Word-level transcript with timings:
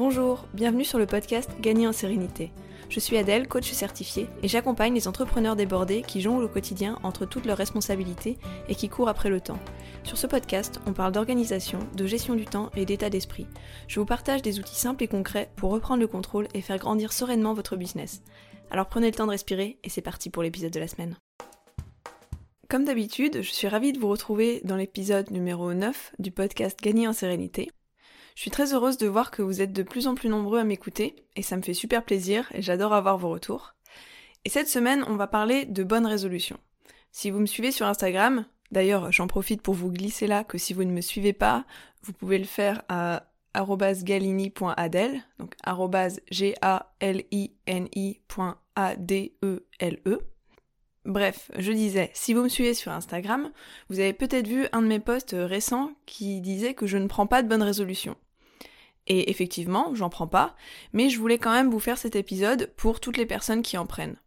Bonjour, 0.00 0.46
bienvenue 0.54 0.86
sur 0.86 0.98
le 0.98 1.04
podcast 1.04 1.50
Gagner 1.60 1.86
en 1.86 1.92
sérénité. 1.92 2.52
Je 2.88 2.98
suis 2.98 3.18
Adèle, 3.18 3.46
coach 3.46 3.70
certifiée, 3.70 4.28
et 4.42 4.48
j'accompagne 4.48 4.94
les 4.94 5.06
entrepreneurs 5.06 5.56
débordés 5.56 6.00
qui 6.00 6.22
jonglent 6.22 6.44
au 6.44 6.48
quotidien 6.48 6.98
entre 7.02 7.26
toutes 7.26 7.44
leurs 7.44 7.58
responsabilités 7.58 8.38
et 8.70 8.74
qui 8.74 8.88
courent 8.88 9.10
après 9.10 9.28
le 9.28 9.42
temps. 9.42 9.58
Sur 10.02 10.16
ce 10.16 10.26
podcast, 10.26 10.80
on 10.86 10.94
parle 10.94 11.12
d'organisation, 11.12 11.80
de 11.94 12.06
gestion 12.06 12.34
du 12.34 12.46
temps 12.46 12.70
et 12.74 12.86
d'état 12.86 13.10
d'esprit. 13.10 13.46
Je 13.88 14.00
vous 14.00 14.06
partage 14.06 14.40
des 14.40 14.58
outils 14.58 14.74
simples 14.74 15.04
et 15.04 15.06
concrets 15.06 15.50
pour 15.56 15.70
reprendre 15.70 16.00
le 16.00 16.08
contrôle 16.08 16.48
et 16.54 16.62
faire 16.62 16.78
grandir 16.78 17.12
sereinement 17.12 17.52
votre 17.52 17.76
business. 17.76 18.22
Alors 18.70 18.86
prenez 18.86 19.08
le 19.08 19.14
temps 19.14 19.26
de 19.26 19.32
respirer 19.32 19.78
et 19.84 19.90
c'est 19.90 20.00
parti 20.00 20.30
pour 20.30 20.42
l'épisode 20.42 20.72
de 20.72 20.80
la 20.80 20.88
semaine. 20.88 21.14
Comme 22.70 22.86
d'habitude, 22.86 23.42
je 23.42 23.50
suis 23.50 23.68
ravie 23.68 23.92
de 23.92 23.98
vous 23.98 24.08
retrouver 24.08 24.62
dans 24.64 24.76
l'épisode 24.76 25.30
numéro 25.30 25.74
9 25.74 26.14
du 26.18 26.30
podcast 26.30 26.78
Gagner 26.80 27.06
en 27.06 27.12
sérénité. 27.12 27.68
Je 28.34 28.40
suis 28.42 28.50
très 28.50 28.72
heureuse 28.74 28.96
de 28.96 29.06
voir 29.06 29.30
que 29.30 29.42
vous 29.42 29.60
êtes 29.60 29.72
de 29.72 29.82
plus 29.82 30.06
en 30.06 30.14
plus 30.14 30.28
nombreux 30.28 30.58
à 30.58 30.64
m'écouter, 30.64 31.16
et 31.36 31.42
ça 31.42 31.56
me 31.56 31.62
fait 31.62 31.74
super 31.74 32.04
plaisir, 32.04 32.50
et 32.52 32.62
j'adore 32.62 32.92
avoir 32.92 33.18
vos 33.18 33.30
retours. 33.30 33.74
Et 34.44 34.48
cette 34.48 34.68
semaine, 34.68 35.04
on 35.06 35.16
va 35.16 35.26
parler 35.26 35.66
de 35.66 35.84
bonnes 35.84 36.06
résolutions. 36.06 36.58
Si 37.12 37.30
vous 37.30 37.40
me 37.40 37.46
suivez 37.46 37.72
sur 37.72 37.86
Instagram, 37.86 38.46
d'ailleurs 38.70 39.12
j'en 39.12 39.26
profite 39.26 39.62
pour 39.62 39.74
vous 39.74 39.90
glisser 39.90 40.26
là 40.26 40.44
que 40.44 40.58
si 40.58 40.72
vous 40.72 40.84
ne 40.84 40.92
me 40.92 41.00
suivez 41.00 41.32
pas, 41.32 41.64
vous 42.02 42.12
pouvez 42.12 42.38
le 42.38 42.44
faire 42.44 42.82
à 42.88 43.24
galini.adel, 43.54 45.22
donc 45.38 45.54
g-a-l-i-n-i.a-d-e-l-e. 46.30 46.80
Bref, 51.06 51.50
je 51.56 51.72
disais, 51.72 52.10
si 52.12 52.34
vous 52.34 52.42
me 52.42 52.48
suivez 52.48 52.74
sur 52.74 52.92
Instagram, 52.92 53.50
vous 53.88 54.00
avez 54.00 54.12
peut-être 54.12 54.46
vu 54.46 54.66
un 54.72 54.82
de 54.82 54.86
mes 54.86 55.00
posts 55.00 55.34
récents 55.36 55.92
qui 56.04 56.40
disait 56.40 56.74
que 56.74 56.86
je 56.86 56.98
ne 56.98 57.06
prends 57.06 57.26
pas 57.26 57.42
de 57.42 57.48
bonnes 57.48 57.62
résolutions. 57.62 58.16
Et 59.06 59.30
effectivement, 59.30 59.94
j'en 59.94 60.10
prends 60.10 60.26
pas, 60.26 60.54
mais 60.92 61.08
je 61.08 61.18
voulais 61.18 61.38
quand 61.38 61.52
même 61.52 61.70
vous 61.70 61.80
faire 61.80 61.96
cet 61.96 62.16
épisode 62.16 62.70
pour 62.76 63.00
toutes 63.00 63.16
les 63.16 63.26
personnes 63.26 63.62
qui 63.62 63.78
en 63.78 63.86
prennent. 63.86 64.18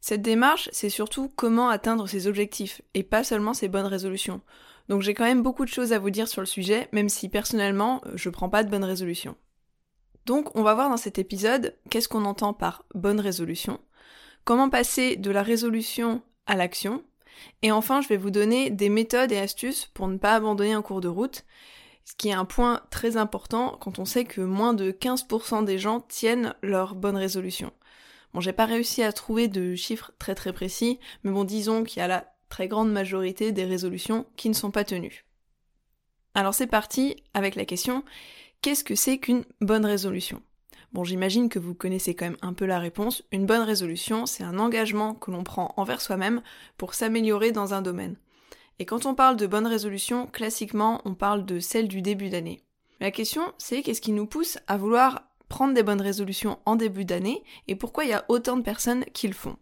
Cette 0.00 0.22
démarche, 0.22 0.68
c'est 0.72 0.90
surtout 0.90 1.32
comment 1.36 1.68
atteindre 1.68 2.08
ses 2.08 2.26
objectifs, 2.26 2.82
et 2.94 3.04
pas 3.04 3.22
seulement 3.22 3.54
ses 3.54 3.68
bonnes 3.68 3.86
résolutions. 3.86 4.40
Donc 4.88 5.02
j'ai 5.02 5.14
quand 5.14 5.24
même 5.24 5.44
beaucoup 5.44 5.64
de 5.64 5.70
choses 5.70 5.92
à 5.92 6.00
vous 6.00 6.10
dire 6.10 6.26
sur 6.26 6.42
le 6.42 6.46
sujet, 6.46 6.88
même 6.90 7.08
si 7.08 7.28
personnellement, 7.28 8.02
je 8.14 8.28
prends 8.28 8.48
pas 8.48 8.64
de 8.64 8.70
bonnes 8.70 8.82
résolutions. 8.82 9.36
Donc 10.26 10.54
on 10.56 10.64
va 10.64 10.74
voir 10.74 10.90
dans 10.90 10.96
cet 10.96 11.20
épisode 11.20 11.76
qu'est-ce 11.88 12.08
qu'on 12.08 12.24
entend 12.24 12.52
par 12.52 12.84
bonne 12.94 13.20
résolution, 13.20 13.80
comment 14.44 14.70
passer 14.70 15.16
de 15.16 15.30
la 15.30 15.42
résolution 15.42 16.22
à 16.46 16.56
l'action, 16.56 17.04
et 17.62 17.72
enfin 17.72 18.00
je 18.00 18.08
vais 18.08 18.16
vous 18.16 18.30
donner 18.30 18.70
des 18.70 18.88
méthodes 18.88 19.32
et 19.32 19.38
astuces 19.38 19.86
pour 19.94 20.08
ne 20.08 20.18
pas 20.18 20.34
abandonner 20.34 20.72
un 20.72 20.82
cours 20.82 21.00
de 21.00 21.08
route, 21.08 21.44
ce 22.04 22.14
qui 22.14 22.28
est 22.28 22.32
un 22.32 22.44
point 22.44 22.82
très 22.90 23.16
important 23.16 23.76
quand 23.80 23.98
on 23.98 24.04
sait 24.04 24.24
que 24.24 24.40
moins 24.40 24.74
de 24.74 24.90
15% 24.90 25.64
des 25.64 25.78
gens 25.78 26.00
tiennent 26.00 26.54
leur 26.62 26.94
bonne 26.94 27.16
résolution. 27.16 27.72
Bon, 28.34 28.40
j'ai 28.40 28.52
pas 28.52 28.66
réussi 28.66 29.02
à 29.02 29.12
trouver 29.12 29.48
de 29.48 29.74
chiffres 29.74 30.12
très 30.18 30.34
très 30.34 30.52
précis, 30.52 30.98
mais 31.22 31.30
bon, 31.30 31.44
disons 31.44 31.84
qu'il 31.84 32.00
y 32.00 32.02
a 32.02 32.08
la 32.08 32.32
très 32.48 32.66
grande 32.66 32.90
majorité 32.90 33.52
des 33.52 33.64
résolutions 33.64 34.26
qui 34.36 34.48
ne 34.48 34.54
sont 34.54 34.70
pas 34.70 34.84
tenues. 34.84 35.24
Alors 36.34 36.54
c'est 36.54 36.66
parti 36.66 37.22
avec 37.34 37.56
la 37.56 37.64
question, 37.64 38.04
qu'est-ce 38.62 38.84
que 38.84 38.94
c'est 38.94 39.18
qu'une 39.18 39.44
bonne 39.60 39.84
résolution? 39.84 40.42
Bon, 40.92 41.04
j'imagine 41.04 41.48
que 41.48 41.58
vous 41.58 41.74
connaissez 41.74 42.14
quand 42.14 42.26
même 42.26 42.36
un 42.42 42.52
peu 42.52 42.66
la 42.66 42.78
réponse. 42.78 43.22
Une 43.32 43.46
bonne 43.46 43.62
résolution, 43.62 44.26
c'est 44.26 44.44
un 44.44 44.58
engagement 44.58 45.14
que 45.14 45.30
l'on 45.30 45.42
prend 45.42 45.72
envers 45.78 46.02
soi-même 46.02 46.42
pour 46.76 46.92
s'améliorer 46.92 47.50
dans 47.50 47.72
un 47.72 47.80
domaine. 47.80 48.16
Et 48.78 48.84
quand 48.84 49.06
on 49.06 49.14
parle 49.14 49.36
de 49.36 49.46
bonne 49.46 49.66
résolution, 49.66 50.26
classiquement, 50.26 51.00
on 51.06 51.14
parle 51.14 51.46
de 51.46 51.60
celle 51.60 51.88
du 51.88 52.02
début 52.02 52.28
d'année. 52.28 52.62
La 53.00 53.10
question, 53.10 53.42
c'est 53.56 53.82
qu'est-ce 53.82 54.02
qui 54.02 54.12
nous 54.12 54.26
pousse 54.26 54.58
à 54.66 54.76
vouloir 54.76 55.22
prendre 55.48 55.72
des 55.72 55.82
bonnes 55.82 56.00
résolutions 56.00 56.58
en 56.66 56.76
début 56.76 57.04
d'année 57.04 57.42
et 57.68 57.76
pourquoi 57.76 58.04
il 58.04 58.10
y 58.10 58.14
a 58.14 58.24
autant 58.28 58.56
de 58.56 58.62
personnes 58.62 59.04
qui 59.14 59.28
le 59.28 59.34
font? 59.34 59.56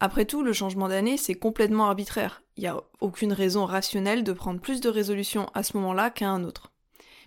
Après 0.00 0.26
tout, 0.26 0.42
le 0.42 0.52
changement 0.52 0.88
d'année, 0.88 1.16
c'est 1.16 1.34
complètement 1.34 1.86
arbitraire. 1.86 2.42
Il 2.56 2.60
n'y 2.60 2.68
a 2.68 2.80
aucune 3.00 3.32
raison 3.32 3.64
rationnelle 3.64 4.24
de 4.24 4.32
prendre 4.32 4.60
plus 4.60 4.80
de 4.80 4.88
résolutions 4.88 5.50
à 5.54 5.62
ce 5.62 5.76
moment-là 5.78 6.10
qu'à 6.10 6.28
un 6.28 6.44
autre. 6.44 6.70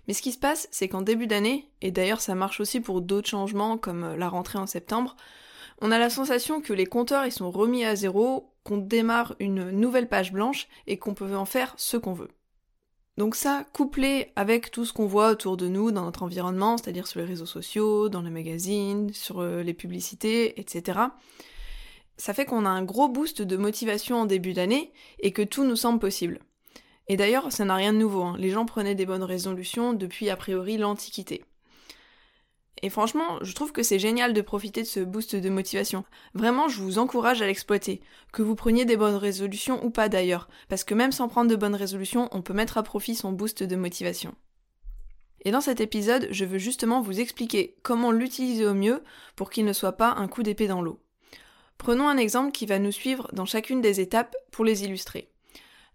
Mais 0.06 0.14
ce 0.14 0.22
qui 0.22 0.32
se 0.32 0.38
passe, 0.38 0.68
c'est 0.70 0.88
qu'en 0.88 1.02
début 1.02 1.26
d'année, 1.26 1.70
et 1.80 1.90
d'ailleurs 1.90 2.20
ça 2.20 2.34
marche 2.34 2.60
aussi 2.60 2.80
pour 2.80 3.00
d'autres 3.00 3.28
changements 3.28 3.78
comme 3.78 4.14
la 4.16 4.28
rentrée 4.28 4.58
en 4.58 4.66
septembre, 4.66 5.16
on 5.80 5.90
a 5.90 5.98
la 5.98 6.10
sensation 6.10 6.60
que 6.60 6.72
les 6.72 6.86
compteurs 6.86 7.26
ils 7.26 7.32
sont 7.32 7.50
remis 7.50 7.84
à 7.84 7.96
zéro, 7.96 8.54
qu'on 8.64 8.78
démarre 8.78 9.34
une 9.40 9.70
nouvelle 9.70 10.08
page 10.08 10.32
blanche 10.32 10.68
et 10.86 10.98
qu'on 10.98 11.14
peut 11.14 11.36
en 11.36 11.44
faire 11.44 11.74
ce 11.76 11.96
qu'on 11.96 12.12
veut. 12.12 12.30
Donc 13.18 13.34
ça, 13.34 13.66
couplé 13.72 14.32
avec 14.36 14.70
tout 14.70 14.84
ce 14.84 14.92
qu'on 14.92 15.06
voit 15.06 15.30
autour 15.30 15.56
de 15.56 15.68
nous 15.68 15.90
dans 15.90 16.04
notre 16.04 16.22
environnement, 16.22 16.78
c'est-à-dire 16.78 17.06
sur 17.06 17.20
les 17.20 17.26
réseaux 17.26 17.46
sociaux, 17.46 18.08
dans 18.08 18.22
les 18.22 18.30
magazines, 18.30 19.12
sur 19.12 19.40
euh, 19.40 19.62
les 19.62 19.74
publicités, 19.74 20.58
etc., 20.58 20.98
ça 22.16 22.34
fait 22.34 22.44
qu'on 22.44 22.64
a 22.64 22.70
un 22.70 22.84
gros 22.84 23.08
boost 23.08 23.42
de 23.42 23.56
motivation 23.56 24.20
en 24.20 24.26
début 24.26 24.52
d'année 24.52 24.92
et 25.18 25.32
que 25.32 25.42
tout 25.42 25.64
nous 25.64 25.76
semble 25.76 25.98
possible. 25.98 26.40
Et 27.12 27.16
d'ailleurs, 27.18 27.52
ça 27.52 27.66
n'a 27.66 27.74
rien 27.74 27.92
de 27.92 27.98
nouveau, 27.98 28.22
hein. 28.22 28.36
les 28.38 28.48
gens 28.48 28.64
prenaient 28.64 28.94
des 28.94 29.04
bonnes 29.04 29.22
résolutions 29.22 29.92
depuis 29.92 30.30
a 30.30 30.36
priori 30.36 30.78
l'Antiquité. 30.78 31.44
Et 32.80 32.88
franchement, 32.88 33.36
je 33.42 33.52
trouve 33.52 33.70
que 33.70 33.82
c'est 33.82 33.98
génial 33.98 34.32
de 34.32 34.40
profiter 34.40 34.80
de 34.80 34.86
ce 34.86 35.00
boost 35.00 35.36
de 35.36 35.50
motivation. 35.50 36.06
Vraiment, 36.32 36.68
je 36.68 36.80
vous 36.80 36.98
encourage 36.98 37.42
à 37.42 37.46
l'exploiter. 37.46 38.00
Que 38.32 38.40
vous 38.40 38.54
preniez 38.54 38.86
des 38.86 38.96
bonnes 38.96 39.16
résolutions 39.16 39.84
ou 39.84 39.90
pas 39.90 40.08
d'ailleurs. 40.08 40.48
Parce 40.70 40.84
que 40.84 40.94
même 40.94 41.12
sans 41.12 41.28
prendre 41.28 41.50
de 41.50 41.54
bonnes 41.54 41.74
résolutions, 41.74 42.30
on 42.32 42.40
peut 42.40 42.54
mettre 42.54 42.78
à 42.78 42.82
profit 42.82 43.14
son 43.14 43.30
boost 43.30 43.62
de 43.62 43.76
motivation. 43.76 44.34
Et 45.44 45.50
dans 45.50 45.60
cet 45.60 45.82
épisode, 45.82 46.28
je 46.30 46.46
veux 46.46 46.56
justement 46.56 47.02
vous 47.02 47.20
expliquer 47.20 47.76
comment 47.82 48.10
l'utiliser 48.10 48.66
au 48.66 48.72
mieux 48.72 49.02
pour 49.36 49.50
qu'il 49.50 49.66
ne 49.66 49.74
soit 49.74 49.98
pas 49.98 50.14
un 50.16 50.28
coup 50.28 50.42
d'épée 50.42 50.66
dans 50.66 50.80
l'eau. 50.80 50.98
Prenons 51.76 52.08
un 52.08 52.16
exemple 52.16 52.52
qui 52.52 52.64
va 52.64 52.78
nous 52.78 52.90
suivre 52.90 53.28
dans 53.34 53.44
chacune 53.44 53.82
des 53.82 54.00
étapes 54.00 54.34
pour 54.50 54.64
les 54.64 54.84
illustrer. 54.84 55.28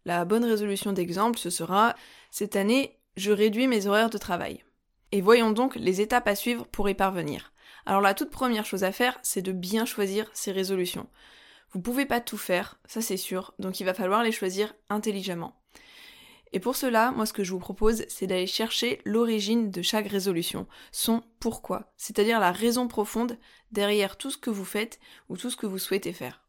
La 0.08 0.24
bonne 0.24 0.46
résolution 0.46 0.94
d'exemple, 0.94 1.38
ce 1.38 1.50
sera 1.50 1.94
cette 2.32 2.56
année, 2.56 2.98
je 3.18 3.34
réduis 3.34 3.68
mes 3.68 3.88
horaires 3.88 4.10
de 4.10 4.18
travail. 4.18 4.64
Et 5.12 5.20
voyons 5.20 5.52
donc 5.52 5.76
les 5.76 6.00
étapes 6.00 6.30
à 6.30 6.36
suivre 6.36 6.66
pour 6.66 6.88
y 6.88 6.94
parvenir. 6.94 7.52
Alors 7.86 8.00
la 8.00 8.14
toute 8.14 8.30
première 8.30 8.66
chose 8.66 8.86
à 8.86 8.94
faire, 8.94 9.20
c'est 9.22 9.42
de 9.42 9.52
bien 9.52 9.84
choisir 9.84 10.30
ces 10.32 10.54
résolutions. 10.54 11.10
Vous 11.74 11.82
pouvez 11.82 12.06
pas 12.06 12.22
tout 12.22 12.38
faire, 12.38 12.80
ça 12.86 13.02
c'est 13.02 13.18
sûr, 13.18 13.54
donc 13.60 13.82
il 13.82 13.84
va 13.84 13.94
falloir 13.94 14.24
les 14.24 14.32
choisir 14.32 14.74
intelligemment. 14.90 15.60
Et 16.54 16.62
pour 16.62 16.78
cela, 16.78 17.12
moi 17.12 17.26
ce 17.26 17.34
que 17.34 17.44
je 17.44 17.52
vous 17.52 17.60
propose, 17.60 18.06
c'est 18.08 18.28
d'aller 18.28 18.48
chercher 18.48 19.02
l'origine 19.04 19.72
de 19.72 19.82
chaque 19.82 20.08
résolution, 20.08 20.68
son 20.94 21.22
pourquoi, 21.42 21.92
c'est-à-dire 21.98 22.40
la 22.40 22.54
raison 22.54 22.88
profonde 22.88 23.38
derrière 23.74 24.16
tout 24.16 24.32
ce 24.32 24.38
que 24.38 24.52
vous 24.52 24.64
faites 24.64 25.02
ou 25.28 25.36
tout 25.36 25.50
ce 25.50 25.58
que 25.58 25.68
vous 25.68 25.80
souhaitez 25.80 26.14
faire. 26.14 26.47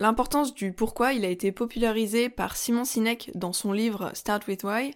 L'importance 0.00 0.54
du 0.54 0.72
pourquoi, 0.72 1.12
il 1.12 1.26
a 1.26 1.28
été 1.28 1.52
popularisé 1.52 2.30
par 2.30 2.56
Simon 2.56 2.86
Sinek 2.86 3.30
dans 3.34 3.52
son 3.52 3.70
livre 3.70 4.10
Start 4.14 4.46
with 4.48 4.64
Why, 4.64 4.94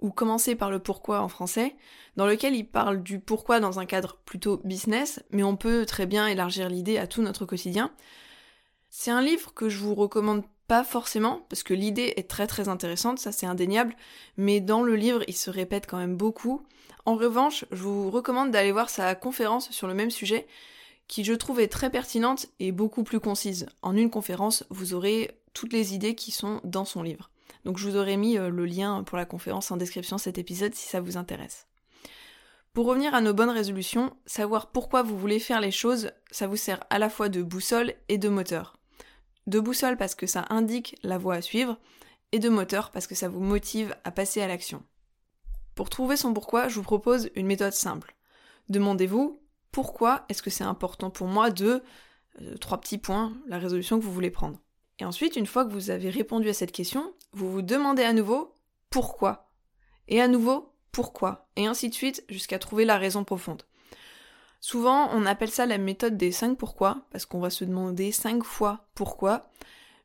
ou 0.00 0.10
Commencer 0.10 0.54
par 0.54 0.70
le 0.70 0.78
pourquoi 0.78 1.20
en 1.20 1.28
français, 1.28 1.74
dans 2.14 2.26
lequel 2.26 2.54
il 2.54 2.62
parle 2.62 3.02
du 3.02 3.18
pourquoi 3.18 3.58
dans 3.58 3.80
un 3.80 3.86
cadre 3.86 4.18
plutôt 4.24 4.60
business, 4.62 5.20
mais 5.32 5.42
on 5.42 5.56
peut 5.56 5.84
très 5.84 6.06
bien 6.06 6.28
élargir 6.28 6.68
l'idée 6.68 6.96
à 6.96 7.08
tout 7.08 7.22
notre 7.22 7.44
quotidien. 7.44 7.90
C'est 8.88 9.10
un 9.10 9.20
livre 9.20 9.52
que 9.52 9.68
je 9.68 9.78
vous 9.78 9.96
recommande 9.96 10.44
pas 10.68 10.84
forcément, 10.84 11.44
parce 11.48 11.64
que 11.64 11.74
l'idée 11.74 12.14
est 12.16 12.30
très 12.30 12.46
très 12.46 12.68
intéressante, 12.68 13.18
ça 13.18 13.32
c'est 13.32 13.46
indéniable, 13.46 13.96
mais 14.36 14.60
dans 14.60 14.84
le 14.84 14.94
livre 14.94 15.24
il 15.26 15.36
se 15.36 15.50
répète 15.50 15.88
quand 15.88 15.98
même 15.98 16.16
beaucoup. 16.16 16.62
En 17.04 17.16
revanche, 17.16 17.64
je 17.72 17.82
vous 17.82 18.12
recommande 18.12 18.52
d'aller 18.52 18.70
voir 18.70 18.90
sa 18.90 19.16
conférence 19.16 19.72
sur 19.72 19.88
le 19.88 19.94
même 19.94 20.10
sujet, 20.10 20.46
qui 21.08 21.24
je 21.24 21.32
trouve 21.32 21.60
est 21.60 21.68
très 21.68 21.90
pertinente 21.90 22.46
et 22.58 22.72
beaucoup 22.72 23.04
plus 23.04 23.20
concise. 23.20 23.66
En 23.82 23.96
une 23.96 24.10
conférence, 24.10 24.64
vous 24.70 24.94
aurez 24.94 25.38
toutes 25.54 25.72
les 25.72 25.94
idées 25.94 26.14
qui 26.14 26.30
sont 26.30 26.60
dans 26.64 26.84
son 26.84 27.02
livre. 27.02 27.30
Donc 27.64 27.78
je 27.78 27.88
vous 27.88 27.96
aurais 27.96 28.16
mis 28.16 28.38
euh, 28.38 28.48
le 28.48 28.66
lien 28.66 29.02
pour 29.04 29.16
la 29.16 29.24
conférence 29.24 29.70
en 29.70 29.76
description 29.76 30.16
de 30.16 30.20
cet 30.20 30.38
épisode 30.38 30.74
si 30.74 30.88
ça 30.88 31.00
vous 31.00 31.16
intéresse. 31.16 31.66
Pour 32.72 32.86
revenir 32.86 33.14
à 33.14 33.20
nos 33.20 33.32
bonnes 33.32 33.50
résolutions, 33.50 34.14
savoir 34.26 34.66
pourquoi 34.66 35.02
vous 35.02 35.18
voulez 35.18 35.38
faire 35.38 35.60
les 35.60 35.70
choses, 35.70 36.10
ça 36.30 36.46
vous 36.46 36.56
sert 36.56 36.84
à 36.90 36.98
la 36.98 37.08
fois 37.08 37.28
de 37.28 37.42
boussole 37.42 37.94
et 38.08 38.18
de 38.18 38.28
moteur. 38.28 38.76
De 39.46 39.60
boussole 39.60 39.96
parce 39.96 40.14
que 40.14 40.26
ça 40.26 40.44
indique 40.50 40.96
la 41.02 41.16
voie 41.16 41.36
à 41.36 41.42
suivre, 41.42 41.78
et 42.32 42.38
de 42.38 42.48
moteur 42.48 42.90
parce 42.90 43.06
que 43.06 43.14
ça 43.14 43.28
vous 43.28 43.40
motive 43.40 43.96
à 44.04 44.10
passer 44.10 44.42
à 44.42 44.46
l'action. 44.46 44.82
Pour 45.74 45.90
trouver 45.90 46.16
son 46.16 46.34
pourquoi, 46.34 46.68
je 46.68 46.74
vous 46.74 46.82
propose 46.82 47.30
une 47.34 47.46
méthode 47.46 47.72
simple. 47.72 48.14
Demandez-vous 48.68 49.40
pourquoi 49.76 50.24
est-ce 50.30 50.42
que 50.42 50.48
c'est 50.48 50.64
important 50.64 51.10
pour 51.10 51.26
moi 51.26 51.50
de 51.50 51.82
euh, 52.40 52.56
trois 52.56 52.80
petits 52.80 52.96
points, 52.96 53.34
la 53.46 53.58
résolution 53.58 53.98
que 53.98 54.04
vous 54.06 54.12
voulez 54.12 54.30
prendre. 54.30 54.58
Et 54.98 55.04
ensuite, 55.04 55.36
une 55.36 55.44
fois 55.44 55.66
que 55.66 55.70
vous 55.70 55.90
avez 55.90 56.08
répondu 56.08 56.48
à 56.48 56.54
cette 56.54 56.72
question, 56.72 57.12
vous 57.34 57.52
vous 57.52 57.60
demandez 57.60 58.02
à 58.02 58.14
nouveau 58.14 58.56
pourquoi. 58.88 59.50
Et 60.08 60.22
à 60.22 60.28
nouveau 60.28 60.72
pourquoi. 60.92 61.50
Et 61.56 61.66
ainsi 61.66 61.90
de 61.90 61.94
suite 61.94 62.24
jusqu'à 62.30 62.58
trouver 62.58 62.86
la 62.86 62.96
raison 62.96 63.22
profonde. 63.22 63.64
Souvent, 64.62 65.10
on 65.12 65.26
appelle 65.26 65.50
ça 65.50 65.66
la 65.66 65.76
méthode 65.76 66.16
des 66.16 66.32
5 66.32 66.56
pourquoi, 66.56 67.02
parce 67.10 67.26
qu'on 67.26 67.40
va 67.40 67.50
se 67.50 67.66
demander 67.66 68.12
5 68.12 68.44
fois 68.44 68.86
pourquoi. 68.94 69.50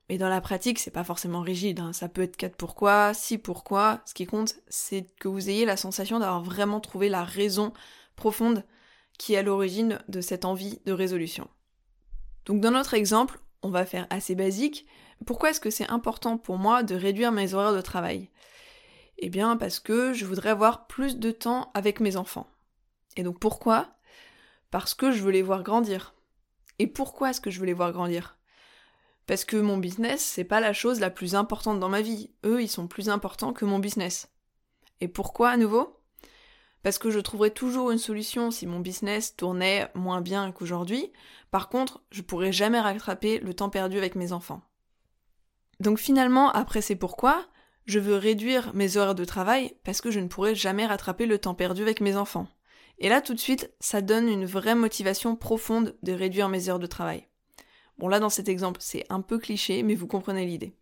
Mais 0.10 0.18
dans 0.18 0.28
la 0.28 0.42
pratique, 0.42 0.80
c'est 0.80 0.92
pas 0.92 1.06
forcément 1.06 1.40
rigide. 1.40 1.80
Hein. 1.80 1.94
Ça 1.94 2.10
peut 2.10 2.24
être 2.24 2.36
4 2.36 2.58
pourquoi, 2.58 3.14
6 3.14 3.38
pourquoi. 3.38 4.02
Ce 4.06 4.14
qui 4.14 4.26
compte, 4.26 4.56
c'est 4.68 5.08
que 5.22 5.30
vous 5.30 5.50
ayez 5.50 5.64
la 5.64 5.78
sensation 5.78 6.20
d'avoir 6.20 6.44
vraiment 6.44 6.82
trouvé 6.82 7.08
la 7.08 7.24
raison 7.24 7.72
profonde 8.18 8.66
qui 9.18 9.34
est 9.34 9.38
à 9.38 9.44
l'origine 9.44 10.00
de 10.08 10.22
cette 10.22 10.46
envie 10.46 10.80
de 10.86 10.94
résolution. 10.94 11.48
Donc 12.46 12.62
dans 12.62 12.72
notre 12.72 12.94
exemple, 12.94 13.40
on 13.62 13.70
va 13.70 13.86
faire 13.86 14.08
assez 14.10 14.36
basique. 14.36 14.88
Pourquoi 15.26 15.52
est-ce 15.52 15.60
que 15.60 15.70
c'est 15.70 15.90
important 15.90 16.38
pour 16.38 16.58
moi 16.58 16.84
de 16.84 16.96
réduire 16.96 17.32
mes 17.32 17.54
horaires 17.54 17.76
de 17.76 17.82
travail? 17.82 18.30
Eh 19.20 19.30
bien 19.30 19.56
parce 19.58 19.80
que 19.80 20.14
je 20.14 20.26
voudrais 20.26 20.50
avoir 20.50 20.88
plus 20.88 21.18
de 21.18 21.32
temps 21.32 21.72
avec 21.74 22.00
mes 22.00 22.18
enfants. 22.18 22.48
Et 23.16 23.24
donc 23.24 23.40
pourquoi? 23.40 23.96
Parce 24.72 24.94
que 24.94 25.12
je 25.12 25.22
veux 25.22 25.32
les 25.32 25.44
voir 25.44 25.64
grandir. 25.64 26.16
Et 26.80 26.88
pourquoi 26.88 27.30
est-ce 27.30 27.42
que 27.42 27.52
je 27.52 27.60
veux 27.60 27.68
les 27.68 27.74
voir 27.74 27.92
grandir? 27.92 28.38
Parce 29.28 29.46
que 29.46 29.58
mon 29.58 29.78
business, 29.78 30.22
c'est 30.22 30.44
pas 30.44 30.60
la 30.60 30.74
chose 30.74 31.00
la 31.00 31.12
plus 31.12 31.36
importante 31.36 31.80
dans 31.80 31.90
ma 31.90 32.02
vie. 32.02 32.32
Eux, 32.44 32.62
ils 32.64 32.68
sont 32.68 32.88
plus 32.88 33.10
importants 33.10 33.54
que 33.54 33.66
mon 33.66 33.80
business. 33.80 34.30
Et 35.00 35.08
pourquoi 35.08 35.50
à 35.50 35.58
nouveau? 35.58 36.01
Parce 36.84 36.98
que 36.98 37.12
je 37.12 37.20
trouverais 37.20 37.52
toujours 37.52 37.92
une 37.92 37.98
solution 37.98 38.52
si 38.52 38.66
mon 38.66 38.80
business 38.80 39.36
tournait 39.36 39.90
moins 39.94 40.22
bien 40.22 40.52
qu'aujourd'hui. 40.52 41.12
Par 41.52 41.70
contre, 41.70 42.02
je 42.12 42.22
pourrais 42.22 42.52
jamais 42.52 42.80
rattraper 42.80 43.40
le 43.40 43.54
temps 43.54 43.70
perdu 43.70 43.98
avec 43.98 44.16
mes 44.16 44.32
enfants. 44.32 44.62
Donc 45.80 46.00
finalement, 46.00 46.52
après 46.52 46.82
c'est 46.82 46.96
pourquoi, 46.96 47.48
je 47.86 48.00
veux 48.00 48.16
réduire 48.16 48.74
mes 48.74 48.98
heures 48.98 49.16
de 49.16 49.26
travail 49.26 49.76
parce 49.84 50.02
que 50.02 50.12
je 50.12 50.20
ne 50.20 50.28
pourrais 50.28 50.56
jamais 50.56 50.86
rattraper 50.86 51.26
le 51.26 51.40
temps 51.40 51.56
perdu 51.56 51.82
avec 51.82 52.02
mes 52.02 52.16
enfants. 52.16 52.48
Et 53.00 53.10
là 53.10 53.22
tout 53.22 53.34
de 53.34 53.40
suite, 53.40 53.74
ça 53.80 54.02
donne 54.02 54.28
une 54.28 54.46
vraie 54.46 54.76
motivation 54.76 55.36
profonde 55.36 55.98
de 56.04 56.14
réduire 56.14 56.50
mes 56.50 56.70
heures 56.70 56.80
de 56.80 56.88
travail. 56.88 57.28
Bon 57.98 58.08
là 58.08 58.20
dans 58.20 58.30
cet 58.30 58.48
exemple, 58.50 58.80
c'est 58.82 59.06
un 59.10 59.22
peu 59.22 59.38
cliché, 59.40 59.84
mais 59.84 59.96
vous 59.96 60.08
comprenez 60.08 60.46
l'idée. 60.46 60.76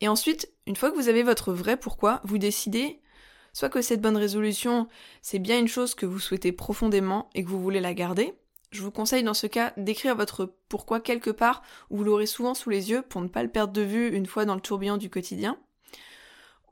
Et 0.00 0.08
ensuite, 0.08 0.50
une 0.66 0.74
fois 0.74 0.90
que 0.90 0.96
vous 0.96 1.08
avez 1.08 1.22
votre 1.22 1.52
vrai 1.52 1.76
pourquoi, 1.76 2.20
vous 2.24 2.38
décidez 2.38 3.01
soit 3.52 3.68
que 3.68 3.82
cette 3.82 4.00
bonne 4.00 4.16
résolution, 4.16 4.88
c'est 5.20 5.38
bien 5.38 5.58
une 5.58 5.68
chose 5.68 5.94
que 5.94 6.06
vous 6.06 6.18
souhaitez 6.18 6.52
profondément 6.52 7.28
et 7.34 7.44
que 7.44 7.48
vous 7.48 7.62
voulez 7.62 7.80
la 7.80 7.94
garder. 7.94 8.34
Je 8.70 8.82
vous 8.82 8.90
conseille 8.90 9.22
dans 9.22 9.34
ce 9.34 9.46
cas 9.46 9.72
d'écrire 9.76 10.16
votre 10.16 10.54
pourquoi 10.68 11.00
quelque 11.00 11.30
part 11.30 11.62
où 11.90 11.98
vous 11.98 12.04
l'aurez 12.04 12.26
souvent 12.26 12.54
sous 12.54 12.70
les 12.70 12.90
yeux 12.90 13.02
pour 13.02 13.20
ne 13.20 13.28
pas 13.28 13.42
le 13.42 13.50
perdre 13.50 13.74
de 13.74 13.82
vue 13.82 14.14
une 14.14 14.26
fois 14.26 14.46
dans 14.46 14.54
le 14.54 14.62
tourbillon 14.62 14.96
du 14.96 15.10
quotidien. 15.10 15.58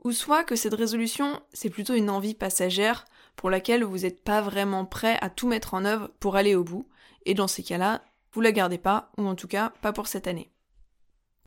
Ou 0.03 0.11
soit 0.11 0.43
que 0.43 0.55
cette 0.55 0.73
résolution, 0.73 1.39
c'est 1.53 1.69
plutôt 1.69 1.93
une 1.93 2.09
envie 2.09 2.33
passagère 2.33 3.05
pour 3.35 3.51
laquelle 3.51 3.83
vous 3.83 3.99
n'êtes 3.99 4.23
pas 4.23 4.41
vraiment 4.41 4.85
prêt 4.85 5.19
à 5.21 5.29
tout 5.29 5.47
mettre 5.47 5.75
en 5.75 5.85
œuvre 5.85 6.09
pour 6.19 6.35
aller 6.35 6.55
au 6.55 6.63
bout. 6.63 6.87
Et 7.25 7.35
dans 7.35 7.47
ces 7.47 7.61
cas-là, 7.61 8.01
vous 8.33 8.41
la 8.41 8.51
gardez 8.51 8.79
pas, 8.79 9.11
ou 9.17 9.27
en 9.27 9.35
tout 9.35 9.47
cas 9.47 9.71
pas 9.81 9.93
pour 9.93 10.07
cette 10.07 10.27
année. 10.27 10.50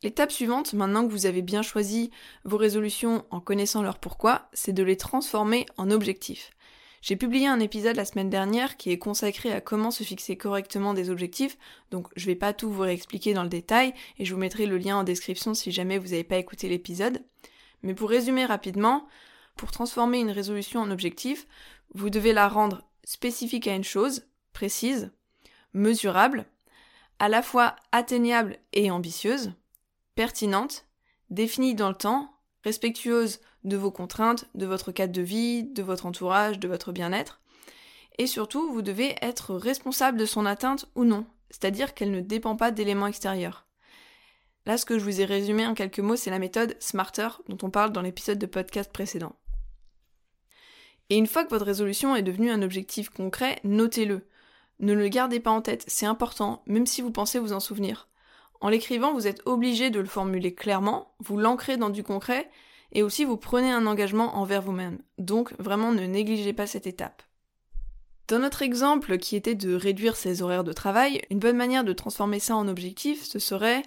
L'étape 0.05 0.31
suivante, 0.31 0.75
maintenant 0.75 1.07
que 1.07 1.11
vous 1.11 1.25
avez 1.25 1.41
bien 1.41 1.63
choisi 1.63 2.11
vos 2.45 2.59
résolutions 2.59 3.25
en 3.31 3.41
connaissant 3.41 3.81
leur 3.81 3.99
pourquoi, 3.99 4.51
c'est 4.53 4.75
de 4.75 4.83
les 4.83 4.99
transformer 4.99 5.65
en 5.79 5.91
objectifs. 5.91 6.51
J'ai 7.01 7.17
publié 7.17 7.47
un 7.47 7.59
épisode 7.59 7.97
la 7.97 8.05
semaine 8.05 8.29
dernière 8.29 8.77
qui 8.77 8.91
est 8.91 8.99
consacré 8.99 9.51
à 9.51 9.63
comment 9.63 9.91
se 9.91 10.05
fixer 10.05 10.37
correctement 10.37 10.93
des 10.93 11.09
objectifs, 11.09 11.57
donc 11.91 12.09
je 12.17 12.27
vais 12.27 12.35
pas 12.35 12.53
tout 12.53 12.71
vous 12.71 12.83
réexpliquer 12.83 13.33
dans 13.33 13.45
le 13.45 13.49
détail 13.49 13.95
et 14.19 14.27
je 14.27 14.35
vous 14.35 14.41
mettrai 14.41 14.67
le 14.67 14.77
lien 14.77 14.99
en 14.99 15.05
description 15.05 15.55
si 15.55 15.73
jamais 15.73 15.97
vous 15.97 16.09
n'avez 16.09 16.23
pas 16.23 16.37
écouté 16.37 16.69
l'épisode. 16.69 17.25
Mais 17.83 17.95
pour 17.95 18.11
résumer 18.11 18.45
rapidement, 18.45 19.09
pour 19.57 19.71
transformer 19.71 20.19
une 20.19 20.31
résolution 20.31 20.81
en 20.81 20.91
objectif, 20.91 21.47
vous 21.95 22.11
devez 22.11 22.35
la 22.35 22.49
rendre 22.49 22.83
spécifique 23.05 23.69
à 23.69 23.75
une 23.75 23.85
chose, 23.85 24.27
précise, 24.53 25.13
mesurable, 25.73 26.45
à 27.19 27.31
la 27.31 27.41
fois 27.41 27.77
atteignable 27.91 28.59
et 28.75 28.91
ambitieuse, 28.91 29.55
pertinente, 30.15 30.87
définie 31.31 31.75
dans 31.75 31.89
le 31.89 31.95
temps, 31.95 32.31
respectueuse 32.65 33.41
de 33.65 33.77
vos 33.77 33.91
contraintes, 33.91 34.47
de 34.55 34.67
votre 34.67 34.93
cadre 34.93 35.13
de 35.13 35.23
vie, 35.23 35.65
de 35.65 35.83
votre 35.83 36.07
entourage, 36.07 36.59
de 36.59 36.69
votre 36.69 36.93
bien-être. 36.93 37.41
Et 38.19 38.27
surtout, 38.27 38.73
vous 38.73 38.83
devez 38.83 39.17
être 39.23 39.55
responsable 39.55 40.19
de 40.19 40.27
son 40.27 40.47
atteinte 40.47 40.87
ou 40.95 41.05
non, 41.05 41.27
c'est-à-dire 41.51 41.95
qu'elle 41.95 42.11
ne 42.11 42.21
dépend 42.21 42.57
pas 42.57 42.71
d'éléments 42.71 43.07
extérieurs. 43.07 43.67
Là, 44.67 44.79
ce 44.79 44.87
que 44.87 44.99
je 44.99 45.05
vous 45.05 45.21
ai 45.21 45.25
résumé 45.25 45.67
en 45.67 45.75
quelques 45.75 45.99
mots, 46.01 46.17
c'est 46.17 46.31
la 46.31 46.39
méthode 46.39 46.77
Smarter 46.81 47.29
dont 47.49 47.59
on 47.67 47.71
parle 47.71 47.93
dans 47.93 48.01
l'épisode 48.03 48.39
de 48.39 48.47
podcast 48.47 48.91
précédent. 48.93 49.37
Et 51.11 51.17
une 51.17 51.27
fois 51.27 51.45
que 51.45 51.51
votre 51.51 51.67
résolution 51.67 52.17
est 52.17 52.23
devenue 52.23 52.51
un 52.51 52.63
objectif 52.63 53.11
concret, 53.11 53.61
notez-le. 53.65 54.27
Ne 54.81 54.95
le 54.95 55.09
gardez 55.09 55.39
pas 55.39 55.51
en 55.51 55.61
tête, 55.61 55.85
c'est 55.87 56.07
important, 56.07 56.63
même 56.67 56.87
si 56.87 57.03
vous 57.03 57.11
pensez 57.11 57.39
vous 57.39 57.53
en 57.53 57.61
souvenir. 57.61 58.09
En 58.65 58.71
l'écrivant, 58.71 59.13
vous 59.13 59.27
êtes 59.27 59.43
obligé 59.45 59.91
de 59.91 60.01
le 60.01 60.07
formuler 60.07 60.55
clairement, 60.55 61.15
vous 61.19 61.37
l'ancrez 61.37 61.77
dans 61.77 61.91
du 61.91 62.03
concret, 62.03 62.49
et 62.93 63.03
aussi 63.03 63.27
vous 63.27 63.37
prenez 63.37 63.71
un 63.71 63.85
engagement 63.85 64.39
envers 64.39 64.63
vous-même. 64.63 65.01
Donc 65.19 65.53
vraiment 65.59 65.93
ne 65.93 66.07
négligez 66.07 66.55
pas 66.55 66.67
cette 66.67 66.87
étape. 66.87 67.23
Dans 68.27 68.39
notre 68.39 68.63
exemple 68.63 69.19
qui 69.19 69.37
était 69.37 69.55
de 69.55 69.75
réduire 69.75 70.17
ses 70.17 70.41
horaires 70.41 70.65
de 70.65 70.73
travail, 70.73 71.21
une 71.29 71.41
bonne 71.41 71.59
manière 71.59 71.85
de 71.85 71.93
transformer 71.93 72.41
ça 72.41 72.57
en 72.57 72.67
objectif, 72.67 73.23
ce 73.23 73.39
serait 73.39 73.83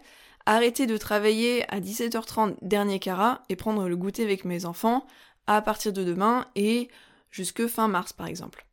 arrêter 0.45 0.85
de 0.85 0.97
travailler 0.97 1.67
à 1.73 1.79
17h30 1.79 2.57
dernier 2.61 2.99
carat 2.99 3.41
et 3.49 3.55
prendre 3.55 3.89
le 3.89 3.97
goûter 3.97 4.25
avec 4.25 4.45
mes 4.45 4.65
enfants 4.65 5.07
à 5.47 5.59
partir 5.63 5.91
de 5.91 6.03
demain 6.03 6.45
et 6.55 6.89
jusque 7.31 7.65
fin 7.65 7.87
mars 7.87 8.13
par 8.13 8.27
exemple. 8.27 8.67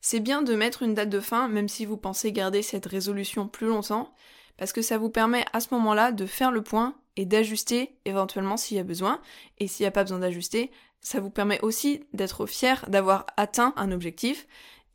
C'est 0.00 0.20
bien 0.20 0.40
de 0.40 0.54
mettre 0.54 0.82
une 0.82 0.94
date 0.94 1.10
de 1.10 1.20
fin 1.20 1.48
même 1.48 1.68
si 1.68 1.84
vous 1.84 1.98
pensez 1.98 2.32
garder 2.32 2.62
cette 2.62 2.86
résolution 2.86 3.46
plus 3.46 3.66
longtemps, 3.66 4.14
parce 4.60 4.74
que 4.74 4.82
ça 4.82 4.98
vous 4.98 5.08
permet 5.08 5.46
à 5.54 5.60
ce 5.60 5.72
moment-là 5.72 6.12
de 6.12 6.26
faire 6.26 6.52
le 6.52 6.60
point 6.60 6.94
et 7.16 7.24
d'ajuster 7.24 7.96
éventuellement 8.04 8.58
s'il 8.58 8.76
y 8.76 8.80
a 8.80 8.84
besoin. 8.84 9.22
Et 9.56 9.66
s'il 9.66 9.84
n'y 9.84 9.88
a 9.88 9.90
pas 9.90 10.04
besoin 10.04 10.18
d'ajuster, 10.18 10.70
ça 11.00 11.18
vous 11.18 11.30
permet 11.30 11.58
aussi 11.62 12.04
d'être 12.12 12.44
fier 12.44 12.84
d'avoir 12.86 13.24
atteint 13.38 13.72
un 13.78 13.90
objectif. 13.90 14.46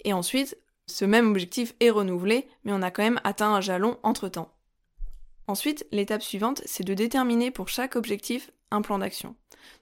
Et 0.03 0.13
ensuite, 0.13 0.55
ce 0.85 1.03
même 1.03 1.31
objectif 1.31 1.73
est 1.79 1.89
renouvelé, 1.89 2.47
mais 2.63 2.73
on 2.73 2.83
a 2.83 2.91
quand 2.91 3.01
même 3.01 3.19
atteint 3.23 3.55
un 3.55 3.59
jalon 3.59 3.97
entre-temps. 4.03 4.53
Ensuite, 5.47 5.87
l'étape 5.91 6.21
suivante, 6.21 6.61
c'est 6.65 6.85
de 6.85 6.93
déterminer 6.93 7.49
pour 7.49 7.67
chaque 7.67 7.95
objectif 7.95 8.51
un 8.69 8.83
plan 8.83 8.99
d'action. 8.99 9.35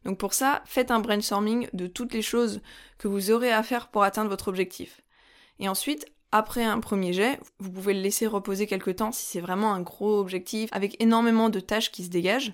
Donc 0.05 0.17
pour 0.17 0.33
ça, 0.33 0.63
faites 0.65 0.91
un 0.91 1.01
brainstorming 1.01 1.67
de 1.73 1.87
toutes 1.87 2.13
les 2.13 2.21
choses 2.21 2.61
que 2.97 3.09
vous 3.09 3.31
aurez 3.31 3.51
à 3.51 3.63
faire 3.63 3.89
pour 3.89 4.03
atteindre 4.03 4.29
votre 4.29 4.47
objectif. 4.47 5.01
Et 5.59 5.67
ensuite, 5.67 6.05
après 6.33 6.63
un 6.63 6.79
premier 6.79 7.13
jet, 7.13 7.39
vous 7.59 7.71
pouvez 7.71 7.93
le 7.93 8.01
laisser 8.01 8.25
reposer 8.25 8.65
quelque 8.65 8.89
temps 8.89 9.11
si 9.11 9.23
c'est 9.23 9.39
vraiment 9.39 9.71
un 9.71 9.81
gros 9.81 10.19
objectif 10.19 10.67
avec 10.73 10.99
énormément 10.99 11.49
de 11.49 11.59
tâches 11.59 11.91
qui 11.91 12.03
se 12.03 12.09
dégagent. 12.09 12.53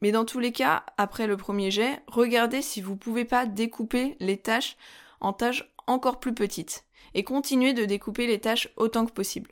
Mais 0.00 0.12
dans 0.12 0.24
tous 0.24 0.38
les 0.38 0.52
cas, 0.52 0.84
après 0.98 1.26
le 1.26 1.36
premier 1.36 1.72
jet, 1.72 2.00
regardez 2.06 2.62
si 2.62 2.80
vous 2.80 2.94
pouvez 2.94 3.24
pas 3.24 3.44
découper 3.44 4.16
les 4.20 4.36
tâches 4.36 4.76
en 5.20 5.32
tâches 5.32 5.68
encore 5.88 6.20
plus 6.20 6.32
petites 6.32 6.84
et 7.14 7.24
continuez 7.24 7.72
de 7.72 7.84
découper 7.84 8.28
les 8.28 8.38
tâches 8.38 8.68
autant 8.76 9.04
que 9.04 9.12
possible. 9.12 9.50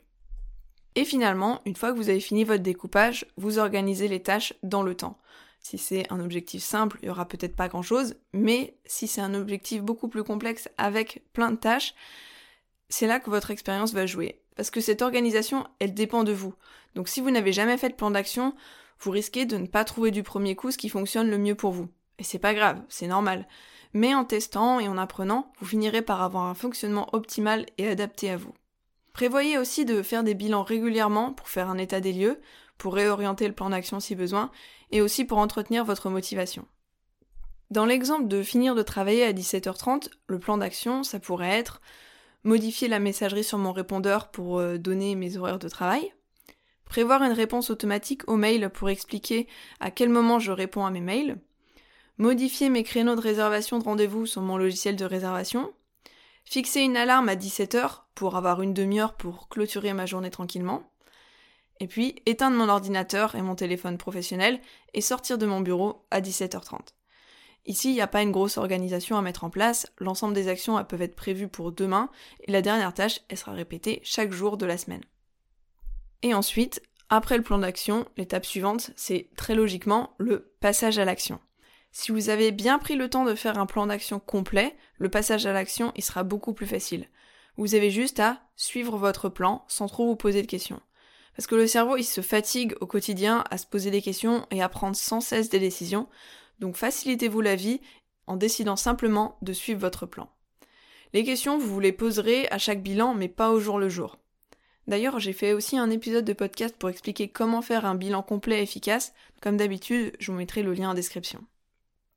Et 0.95 1.03
finalement, 1.03 1.59
une 1.65 1.75
fois 1.75 1.91
que 1.91 1.97
vous 1.97 2.09
avez 2.09 2.21
fini 2.21 2.45
votre 2.45 2.63
découpage, 2.63 3.25
vous 3.35 3.59
organisez 3.59 4.07
les 4.07 4.23
tâches 4.23 4.53
dans 4.63 4.81
le 4.81 4.95
temps. 4.95 5.17
Si 5.59 5.77
c'est 5.77 6.09
un 6.09 6.21
objectif 6.21 6.63
simple, 6.63 6.99
il 7.01 7.07
y 7.07 7.11
aura 7.11 7.27
peut-être 7.27 7.57
pas 7.57 7.67
grand 7.67 7.81
chose, 7.81 8.15
mais 8.31 8.77
si 8.85 9.07
c'est 9.07 9.21
un 9.21 9.33
objectif 9.33 9.83
beaucoup 9.83 10.07
plus 10.07 10.23
complexe 10.23 10.69
avec 10.77 11.21
plein 11.33 11.51
de 11.51 11.57
tâches, 11.57 11.95
c'est 12.91 13.07
là 13.07 13.19
que 13.19 13.29
votre 13.29 13.51
expérience 13.51 13.93
va 13.93 14.05
jouer. 14.05 14.41
Parce 14.55 14.69
que 14.69 14.81
cette 14.81 15.01
organisation, 15.01 15.65
elle 15.79 15.93
dépend 15.93 16.23
de 16.23 16.33
vous. 16.33 16.53
Donc 16.93 17.07
si 17.07 17.21
vous 17.21 17.31
n'avez 17.31 17.53
jamais 17.53 17.77
fait 17.77 17.89
de 17.89 17.95
plan 17.95 18.11
d'action, 18.11 18.53
vous 18.99 19.11
risquez 19.11 19.45
de 19.45 19.57
ne 19.57 19.65
pas 19.65 19.85
trouver 19.85 20.11
du 20.11 20.23
premier 20.23 20.55
coup 20.55 20.71
ce 20.71 20.77
qui 20.77 20.89
fonctionne 20.89 21.29
le 21.29 21.37
mieux 21.37 21.55
pour 21.55 21.71
vous. 21.71 21.87
Et 22.19 22.23
c'est 22.23 22.37
pas 22.37 22.53
grave, 22.53 22.81
c'est 22.89 23.07
normal. 23.07 23.47
Mais 23.93 24.13
en 24.13 24.25
testant 24.25 24.79
et 24.79 24.87
en 24.87 24.97
apprenant, 24.97 25.51
vous 25.59 25.65
finirez 25.65 26.01
par 26.01 26.21
avoir 26.21 26.43
un 26.45 26.53
fonctionnement 26.53 27.09
optimal 27.13 27.65
et 27.77 27.87
adapté 27.87 28.29
à 28.29 28.37
vous. 28.37 28.53
Prévoyez 29.13 29.57
aussi 29.57 29.85
de 29.85 30.01
faire 30.01 30.23
des 30.23 30.35
bilans 30.35 30.63
régulièrement 30.63 31.33
pour 31.33 31.47
faire 31.47 31.69
un 31.69 31.77
état 31.77 32.01
des 32.01 32.13
lieux, 32.13 32.41
pour 32.77 32.93
réorienter 32.93 33.47
le 33.47 33.53
plan 33.53 33.69
d'action 33.69 33.99
si 33.99 34.15
besoin, 34.15 34.51
et 34.91 35.01
aussi 35.01 35.25
pour 35.25 35.37
entretenir 35.37 35.85
votre 35.85 36.09
motivation. 36.09 36.65
Dans 37.69 37.85
l'exemple 37.85 38.27
de 38.27 38.43
finir 38.43 38.75
de 38.75 38.81
travailler 38.81 39.23
à 39.23 39.31
17h30, 39.31 40.09
le 40.27 40.39
plan 40.39 40.57
d'action, 40.57 41.03
ça 41.03 41.19
pourrait 41.19 41.57
être 41.57 41.81
modifier 42.43 42.87
la 42.87 42.99
messagerie 42.99 43.43
sur 43.43 43.57
mon 43.57 43.71
répondeur 43.71 44.31
pour 44.31 44.59
euh, 44.59 44.77
donner 44.77 45.15
mes 45.15 45.37
horaires 45.37 45.59
de 45.59 45.69
travail, 45.69 46.13
prévoir 46.85 47.23
une 47.23 47.31
réponse 47.31 47.69
automatique 47.69 48.27
aux 48.27 48.37
mails 48.37 48.69
pour 48.69 48.89
expliquer 48.89 49.47
à 49.79 49.91
quel 49.91 50.09
moment 50.09 50.39
je 50.39 50.51
réponds 50.51 50.85
à 50.85 50.91
mes 50.91 51.01
mails, 51.01 51.37
modifier 52.17 52.69
mes 52.69 52.83
créneaux 52.83 53.15
de 53.15 53.21
réservation 53.21 53.79
de 53.79 53.83
rendez-vous 53.83 54.25
sur 54.25 54.41
mon 54.41 54.57
logiciel 54.57 54.95
de 54.95 55.05
réservation, 55.05 55.73
fixer 56.45 56.81
une 56.81 56.97
alarme 56.97 57.29
à 57.29 57.35
17h 57.35 58.01
pour 58.15 58.35
avoir 58.35 58.61
une 58.61 58.73
demi-heure 58.73 59.13
pour 59.13 59.47
clôturer 59.47 59.93
ma 59.93 60.05
journée 60.05 60.31
tranquillement, 60.31 60.91
et 61.79 61.87
puis 61.87 62.21
éteindre 62.25 62.57
mon 62.57 62.69
ordinateur 62.69 63.35
et 63.35 63.41
mon 63.41 63.55
téléphone 63.55 63.97
professionnel 63.97 64.59
et 64.93 65.01
sortir 65.01 65.37
de 65.37 65.47
mon 65.47 65.61
bureau 65.61 66.05
à 66.11 66.21
17h30. 66.21 66.89
Ici, 67.65 67.89
il 67.89 67.93
n'y 67.93 68.01
a 68.01 68.07
pas 68.07 68.23
une 68.23 68.31
grosse 68.31 68.57
organisation 68.57 69.17
à 69.17 69.21
mettre 69.21 69.43
en 69.43 69.49
place, 69.49 69.85
l'ensemble 69.99 70.33
des 70.33 70.47
actions 70.47 70.83
peuvent 70.83 71.01
être 71.01 71.15
prévues 71.15 71.47
pour 71.47 71.71
demain, 71.71 72.09
et 72.41 72.51
la 72.51 72.61
dernière 72.61 72.93
tâche, 72.93 73.21
elle 73.29 73.37
sera 73.37 73.53
répétée 73.53 74.01
chaque 74.03 74.31
jour 74.31 74.57
de 74.57 74.65
la 74.65 74.77
semaine. 74.77 75.03
Et 76.23 76.33
ensuite, 76.33 76.81
après 77.09 77.37
le 77.37 77.43
plan 77.43 77.59
d'action, 77.59 78.07
l'étape 78.17 78.45
suivante, 78.45 78.91
c'est 78.95 79.29
très 79.35 79.53
logiquement 79.53 80.15
le 80.17 80.53
passage 80.59 80.97
à 80.97 81.05
l'action. 81.05 81.39
Si 81.91 82.11
vous 82.11 82.29
avez 82.29 82.51
bien 82.51 82.79
pris 82.79 82.95
le 82.95 83.09
temps 83.09 83.25
de 83.25 83.35
faire 83.35 83.59
un 83.59 83.65
plan 83.65 83.85
d'action 83.85 84.19
complet, 84.19 84.75
le 84.97 85.09
passage 85.09 85.45
à 85.45 85.51
l'action, 85.51 85.91
il 85.95 86.03
sera 86.03 86.23
beaucoup 86.23 86.53
plus 86.53 86.67
facile. 86.67 87.07
Vous 87.57 87.75
avez 87.75 87.91
juste 87.91 88.21
à 88.21 88.41
suivre 88.55 88.97
votre 88.97 89.27
plan 89.27 89.65
sans 89.67 89.87
trop 89.87 90.07
vous 90.07 90.15
poser 90.15 90.41
de 90.41 90.47
questions. 90.47 90.79
Parce 91.35 91.47
que 91.47 91.55
le 91.55 91.67
cerveau, 91.67 91.97
il 91.97 92.03
se 92.03 92.21
fatigue 92.21 92.75
au 92.79 92.87
quotidien 92.87 93.43
à 93.49 93.57
se 93.57 93.65
poser 93.65 93.91
des 93.91 94.01
questions 94.01 94.47
et 94.51 94.61
à 94.61 94.69
prendre 94.69 94.95
sans 94.95 95.21
cesse 95.21 95.49
des 95.49 95.59
décisions. 95.59 96.07
Donc 96.61 96.77
facilitez-vous 96.77 97.41
la 97.41 97.55
vie 97.55 97.81
en 98.27 98.37
décidant 98.37 98.75
simplement 98.77 99.37
de 99.41 99.51
suivre 99.51 99.81
votre 99.81 100.05
plan. 100.05 100.29
Les 101.13 101.25
questions, 101.25 101.57
vous 101.57 101.79
les 101.79 101.91
poserez 101.91 102.47
à 102.49 102.57
chaque 102.57 102.81
bilan, 102.81 103.13
mais 103.13 103.27
pas 103.27 103.51
au 103.51 103.59
jour 103.59 103.79
le 103.79 103.89
jour. 103.89 104.17
D'ailleurs, 104.87 105.19
j'ai 105.19 105.33
fait 105.33 105.53
aussi 105.53 105.77
un 105.77 105.89
épisode 105.89 106.23
de 106.23 106.33
podcast 106.33 106.75
pour 106.77 106.89
expliquer 106.89 107.27
comment 107.27 107.61
faire 107.61 107.85
un 107.85 107.95
bilan 107.95 108.23
complet 108.23 108.59
et 108.59 108.63
efficace. 108.63 109.13
Comme 109.41 109.57
d'habitude, 109.57 110.15
je 110.19 110.31
vous 110.31 110.37
mettrai 110.37 110.63
le 110.63 110.73
lien 110.73 110.91
en 110.91 110.93
description. 110.93 111.43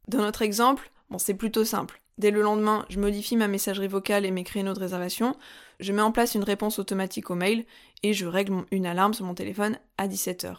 Dans 0.09 0.19
notre 0.19 0.43
exemple, 0.43 0.91
bon, 1.11 1.19
c'est 1.19 1.35
plutôt 1.35 1.65
simple. 1.65 2.01
Dès 2.19 2.31
le 2.31 2.43
lendemain, 2.43 2.87
je 2.89 3.01
modifie 3.01 3.37
ma 3.37 3.49
messagerie 3.49 3.89
vocale 3.89 4.25
et 4.25 4.31
mes 4.31 4.45
créneaux 4.45 4.75
de 4.75 4.79
réservation, 4.79 5.37
je 5.81 5.93
mets 5.93 6.03
en 6.03 6.13
place 6.13 6.37
une 6.37 6.45
réponse 6.45 6.79
automatique 6.79 7.31
au 7.31 7.35
mail 7.35 7.65
et 8.05 8.13
je 8.13 8.27
règle 8.27 8.65
une 8.71 8.87
alarme 8.87 9.15
sur 9.15 9.25
mon 9.25 9.35
téléphone 9.35 9.79
à 9.99 10.07
17h. 10.07 10.59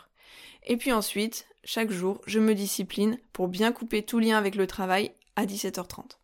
Et 0.65 0.77
puis 0.77 0.91
ensuite, 0.91 1.47
chaque 1.63 1.91
jour, 1.91 2.21
je 2.25 2.39
me 2.39 2.55
discipline 2.55 3.17
pour 3.33 3.47
bien 3.47 3.71
couper 3.71 4.03
tout 4.03 4.19
lien 4.19 4.37
avec 4.37 4.55
le 4.55 4.67
travail 4.67 5.11
à 5.35 5.45
17h30. 5.45 6.17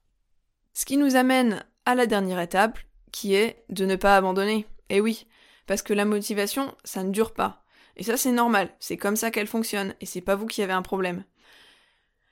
Ce 0.73 0.85
qui 0.85 0.97
nous 0.97 1.15
amène 1.15 1.63
à 1.85 1.95
la 1.95 2.05
dernière 2.05 2.39
étape, 2.39 2.79
qui 3.11 3.35
est 3.35 3.63
de 3.69 3.85
ne 3.85 3.95
pas 3.95 4.15
abandonner. 4.15 4.65
Et 4.89 5.01
oui, 5.01 5.27
parce 5.67 5.81
que 5.81 5.93
la 5.93 6.05
motivation, 6.05 6.73
ça 6.83 7.03
ne 7.03 7.11
dure 7.11 7.33
pas. 7.33 7.63
Et 7.97 8.03
ça, 8.03 8.17
c'est 8.17 8.31
normal, 8.31 8.69
c'est 8.79 8.97
comme 8.97 9.15
ça 9.15 9.31
qu'elle 9.31 9.47
fonctionne, 9.47 9.93
et 9.99 10.05
c'est 10.05 10.21
pas 10.21 10.35
vous 10.35 10.47
qui 10.47 10.61
avez 10.61 10.73
un 10.73 10.81
problème. 10.81 11.23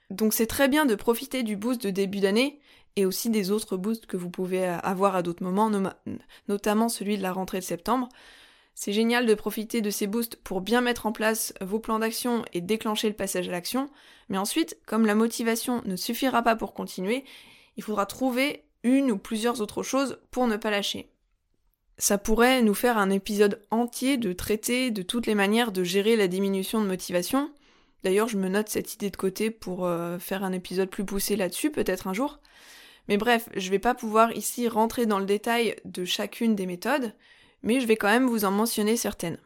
Donc 0.09 0.33
c'est 0.33 0.47
très 0.47 0.67
bien 0.67 0.85
de 0.85 0.95
profiter 0.95 1.43
du 1.43 1.55
boost 1.55 1.81
de 1.81 1.89
début 1.89 2.21
d'année, 2.21 2.59
et 2.95 3.05
aussi 3.05 3.29
des 3.29 3.51
autres 3.51 3.77
boosts 3.77 4.07
que 4.07 4.17
vous 4.17 4.29
pouvez 4.29 4.65
avoir 4.65 5.15
à 5.15 5.21
d'autres 5.21 5.43
moments, 5.43 5.71
notamment 6.47 6.89
celui 6.89 7.17
de 7.17 7.23
la 7.23 7.31
rentrée 7.31 7.59
de 7.59 7.63
septembre. 7.63 8.09
C'est 8.81 8.93
génial 8.93 9.25
de 9.25 9.33
profiter 9.33 9.81
de 9.81 9.89
ces 9.89 10.07
boosts 10.07 10.37
pour 10.37 10.61
bien 10.61 10.79
mettre 10.79 11.05
en 11.05 11.11
place 11.11 11.53
vos 11.59 11.79
plans 11.79 11.99
d'action 11.99 12.45
et 12.53 12.61
déclencher 12.61 13.09
le 13.09 13.13
passage 13.13 13.49
à 13.49 13.51
l'action, 13.51 13.89
mais 14.29 14.37
ensuite, 14.37 14.77
comme 14.85 15.05
la 15.05 15.15
motivation 15.15 15.81
ne 15.83 15.97
suffira 15.97 16.43
pas 16.43 16.55
pour 16.55 16.73
continuer, 16.73 17.25
il 17.75 17.83
faudra 17.83 18.05
trouver 18.05 18.63
une 18.83 19.11
ou 19.11 19.17
plusieurs 19.17 19.59
autres 19.59 19.83
choses 19.83 20.17
pour 20.31 20.47
ne 20.47 20.55
pas 20.55 20.69
lâcher. 20.69 21.09
Ça 21.97 22.17
pourrait 22.17 22.61
nous 22.61 22.73
faire 22.73 22.97
un 22.97 23.09
épisode 23.09 23.61
entier 23.69 24.15
de 24.15 24.31
traiter 24.31 24.91
de 24.91 25.01
toutes 25.01 25.27
les 25.27 25.35
manières 25.35 25.73
de 25.73 25.83
gérer 25.83 26.15
la 26.15 26.29
diminution 26.29 26.81
de 26.81 26.87
motivation. 26.87 27.51
D'ailleurs, 28.05 28.29
je 28.29 28.37
me 28.37 28.47
note 28.47 28.69
cette 28.69 28.93
idée 28.93 29.09
de 29.09 29.17
côté 29.17 29.51
pour 29.51 29.87
euh, 29.87 30.19
faire 30.19 30.45
un 30.45 30.53
épisode 30.53 30.89
plus 30.89 31.03
poussé 31.03 31.35
là-dessus, 31.35 31.69
peut-être 31.69 32.07
un 32.07 32.13
jour. 32.13 32.39
Mais 33.09 33.17
bref, 33.17 33.49
je 33.57 33.71
vais 33.71 33.79
pas 33.79 33.93
pouvoir 33.93 34.31
ici 34.37 34.69
rentrer 34.69 35.05
dans 35.05 35.19
le 35.19 35.25
détail 35.25 35.75
de 35.83 36.05
chacune 36.05 36.55
des 36.55 36.65
méthodes, 36.65 37.13
mais 37.63 37.79
je 37.79 37.87
vais 37.87 37.95
quand 37.95 38.07
même 38.07 38.27
vous 38.27 38.45
en 38.45 38.51
mentionner 38.51 38.97
certaines. 38.97 39.39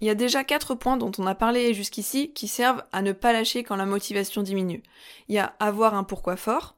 Il 0.00 0.06
y 0.06 0.10
a 0.10 0.14
déjà 0.14 0.44
quatre 0.44 0.74
points 0.74 0.96
dont 0.96 1.12
on 1.18 1.26
a 1.26 1.34
parlé 1.34 1.74
jusqu'ici 1.74 2.32
qui 2.32 2.48
servent 2.48 2.82
à 2.92 3.02
ne 3.02 3.12
pas 3.12 3.32
lâcher 3.32 3.62
quand 3.64 3.76
la 3.76 3.84
motivation 3.86 4.42
diminue. 4.42 4.82
Il 5.28 5.34
y 5.34 5.38
a 5.38 5.54
avoir 5.60 5.94
un 5.94 6.04
pourquoi 6.04 6.36
fort, 6.36 6.76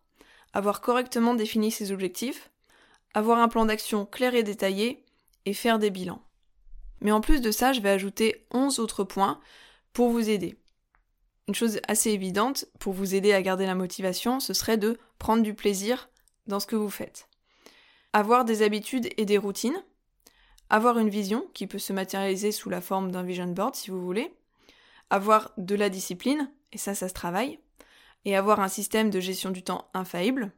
avoir 0.52 0.80
correctement 0.80 1.34
défini 1.34 1.70
ses 1.70 1.92
objectifs, 1.92 2.50
avoir 3.14 3.38
un 3.38 3.48
plan 3.48 3.64
d'action 3.64 4.06
clair 4.06 4.34
et 4.34 4.42
détaillé, 4.42 5.04
et 5.44 5.54
faire 5.54 5.78
des 5.78 5.90
bilans. 5.90 6.22
Mais 7.00 7.12
en 7.12 7.20
plus 7.20 7.40
de 7.40 7.50
ça, 7.50 7.72
je 7.72 7.80
vais 7.80 7.90
ajouter 7.90 8.46
11 8.52 8.78
autres 8.78 9.04
points 9.04 9.40
pour 9.92 10.10
vous 10.10 10.30
aider. 10.30 10.56
Une 11.48 11.54
chose 11.54 11.80
assez 11.88 12.10
évidente 12.10 12.66
pour 12.78 12.92
vous 12.92 13.14
aider 13.14 13.32
à 13.32 13.42
garder 13.42 13.66
la 13.66 13.74
motivation, 13.74 14.40
ce 14.40 14.54
serait 14.54 14.76
de 14.76 14.98
prendre 15.18 15.42
du 15.42 15.54
plaisir 15.54 16.08
dans 16.46 16.60
ce 16.60 16.66
que 16.66 16.76
vous 16.76 16.90
faites. 16.90 17.28
Avoir 18.12 18.44
des 18.44 18.62
habitudes 18.62 19.08
et 19.16 19.24
des 19.24 19.38
routines. 19.38 19.82
Avoir 20.72 20.98
une 20.98 21.08
vision 21.08 21.46
qui 21.54 21.68
peut 21.68 21.78
se 21.78 21.92
matérialiser 21.92 22.50
sous 22.50 22.68
la 22.68 22.80
forme 22.80 23.12
d'un 23.12 23.22
vision 23.22 23.46
board 23.46 23.76
si 23.76 23.92
vous 23.92 24.04
voulez. 24.04 24.34
Avoir 25.10 25.52
de 25.56 25.76
la 25.76 25.88
discipline, 25.88 26.50
et 26.72 26.78
ça, 26.78 26.96
ça 26.96 27.08
se 27.08 27.14
travaille. 27.14 27.60
Et 28.24 28.34
avoir 28.34 28.58
un 28.58 28.68
système 28.68 29.10
de 29.10 29.20
gestion 29.20 29.50
du 29.50 29.62
temps 29.62 29.88
infaillible 29.94 30.50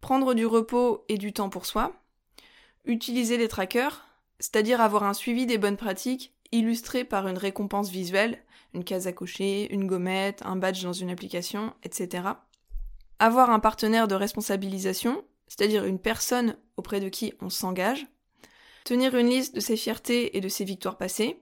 prendre 0.00 0.34
du 0.34 0.46
repos 0.46 1.04
et 1.08 1.18
du 1.18 1.32
temps 1.32 1.50
pour 1.50 1.66
soi, 1.66 1.92
utiliser 2.84 3.36
les 3.36 3.48
trackers, 3.48 4.06
c'est-à-dire 4.38 4.80
avoir 4.80 5.04
un 5.04 5.14
suivi 5.14 5.46
des 5.46 5.58
bonnes 5.58 5.76
pratiques 5.76 6.34
illustré 6.52 7.04
par 7.04 7.28
une 7.28 7.38
récompense 7.38 7.90
visuelle, 7.90 8.42
une 8.74 8.84
case 8.84 9.06
à 9.06 9.12
cocher, 9.12 9.72
une 9.72 9.86
gommette, 9.86 10.42
un 10.44 10.56
badge 10.56 10.82
dans 10.82 10.92
une 10.92 11.10
application, 11.10 11.72
etc. 11.84 12.28
Avoir 13.18 13.50
un 13.50 13.60
partenaire 13.60 14.08
de 14.08 14.14
responsabilisation, 14.14 15.24
c'est-à-dire 15.46 15.84
une 15.84 15.98
personne 15.98 16.56
auprès 16.76 17.00
de 17.00 17.08
qui 17.08 17.34
on 17.40 17.50
s'engage. 17.50 18.06
Tenir 18.84 19.14
une 19.16 19.28
liste 19.28 19.54
de 19.54 19.60
ses 19.60 19.76
fiertés 19.76 20.36
et 20.36 20.40
de 20.40 20.48
ses 20.48 20.64
victoires 20.64 20.98
passées. 20.98 21.40